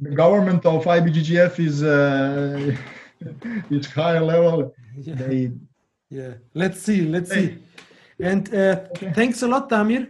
the 0.00 0.10
government 0.22 0.64
of 0.64 0.84
ibggf 0.84 1.54
is 1.58 1.82
uh, 1.82 2.76
is 3.70 3.86
high 3.86 4.18
level 4.20 4.74
yeah, 4.96 5.14
they 5.14 5.50
yeah. 6.10 6.34
let's 6.54 6.80
see 6.80 7.02
let's 7.02 7.32
Hey. 7.32 7.46
see 7.46 7.58
and 8.20 8.48
uh, 8.54 8.86
Okay. 8.90 9.12
thanks 9.14 9.42
a 9.42 9.48
lot 9.48 9.68
damir 9.70 10.06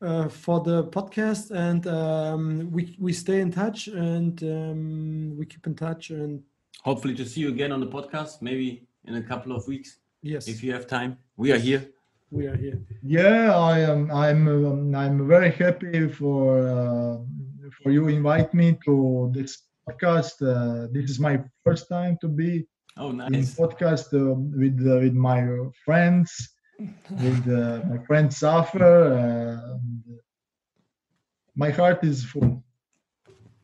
uh, 0.00 0.28
for 0.28 0.60
the 0.60 0.84
podcast 0.84 1.50
and 1.68 1.86
um, 1.86 2.70
we 2.72 2.96
we 2.98 3.12
stay 3.12 3.40
in 3.40 3.50
touch 3.50 3.88
and 3.88 4.42
um, 4.42 5.36
we 5.38 5.44
keep 5.46 5.66
in 5.66 5.74
touch 5.74 6.10
and 6.10 6.42
Hopefully 6.84 7.14
to 7.14 7.24
see 7.24 7.40
you 7.42 7.48
again 7.50 7.70
on 7.70 7.78
the 7.78 7.86
podcast, 7.86 8.42
maybe 8.42 8.68
in 9.06 9.14
a 9.14 9.22
couple 9.22 9.52
of 9.56 9.62
weeks 9.68 9.98
yes 10.22 10.48
if 10.48 10.62
you 10.64 10.72
have 10.72 10.86
time. 10.86 11.16
We 11.36 11.52
are 11.52 11.58
here. 11.68 11.82
we 12.38 12.46
are 12.50 12.56
here 12.64 12.78
Yeah, 13.02 13.54
I 13.74 13.78
am. 13.92 14.10
I'm. 14.10 14.40
Um, 14.48 14.94
I'm 15.02 15.16
very 15.34 15.52
happy 15.64 16.08
for 16.08 16.42
uh, 16.76 17.16
for 17.82 17.90
you 17.96 18.08
invite 18.08 18.50
me 18.60 18.66
to 18.86 18.94
this 19.36 19.52
podcast. 19.88 20.34
Uh, 20.42 20.88
this 20.92 21.10
is 21.10 21.18
my 21.18 21.40
first 21.64 21.88
time 21.88 22.16
to 22.20 22.28
be 22.28 22.66
Oh, 22.98 23.08
in 23.08 23.42
podcast 23.56 24.12
uh, 24.12 24.34
with 24.60 24.78
uh, 24.86 25.00
with 25.00 25.14
my 25.14 25.40
friends, 25.84 26.30
with 27.24 27.42
uh, 27.48 27.80
my 27.88 27.98
friend 28.06 28.32
Safar. 28.32 28.82
Uh, 28.84 29.78
my 31.56 31.70
heart 31.70 32.04
is 32.04 32.24
full. 32.24 32.62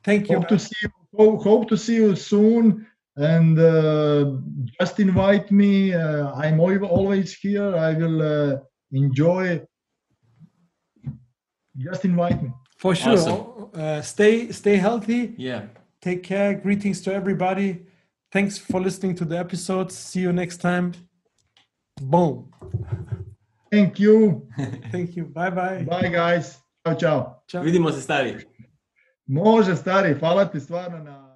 thank 0.02 0.28
you 0.30 0.36
Hope 0.36 0.48
to 0.48 0.58
see 0.58 0.76
you. 0.82 0.90
Hope, 1.16 1.42
hope 1.42 1.68
to 1.68 1.76
see 1.76 1.96
you 1.96 2.16
soon. 2.16 2.86
And 3.16 3.58
uh, 3.58 4.36
just 4.80 5.00
invite 5.00 5.50
me. 5.50 5.92
Uh, 5.92 6.32
I'm 6.32 6.60
always 6.60 7.34
here. 7.34 7.76
I 7.76 7.92
will 7.94 8.22
uh, 8.22 8.56
enjoy. 8.92 9.60
Just 11.76 12.04
invite 12.04 12.42
me. 12.42 12.50
For 12.78 12.94
sure. 12.94 13.12
Awesome. 13.12 13.70
Uh, 13.74 14.00
stay 14.02 14.52
stay 14.52 14.76
healthy. 14.76 15.34
Yeah. 15.36 15.62
Take 16.08 16.22
care. 16.22 16.54
Greetings 16.54 17.02
to 17.02 17.12
everybody. 17.12 17.84
Thanks 18.32 18.56
for 18.56 18.80
listening 18.80 19.14
to 19.16 19.26
the 19.26 19.38
episodes. 19.38 19.94
See 19.94 20.20
you 20.20 20.32
next 20.32 20.56
time. 20.62 20.94
Boom. 22.00 22.50
Thank 23.70 24.00
you. 24.00 24.48
Thank 24.90 25.16
you. 25.16 25.26
Bye 25.26 25.50
bye. 25.50 25.82
Bye 25.82 26.08
guys. 26.08 26.62
Ciao, 26.82 26.94
ciao. 26.94 27.42
Ciao. 27.46 27.62
Vidimo 27.62 27.90
se 27.92 28.00
stari. 28.00 28.36
Može 29.26 29.76
stari, 29.76 30.14
hvala 30.14 30.44
ti 30.44 30.60
stvarno 30.60 30.98
na 30.98 31.27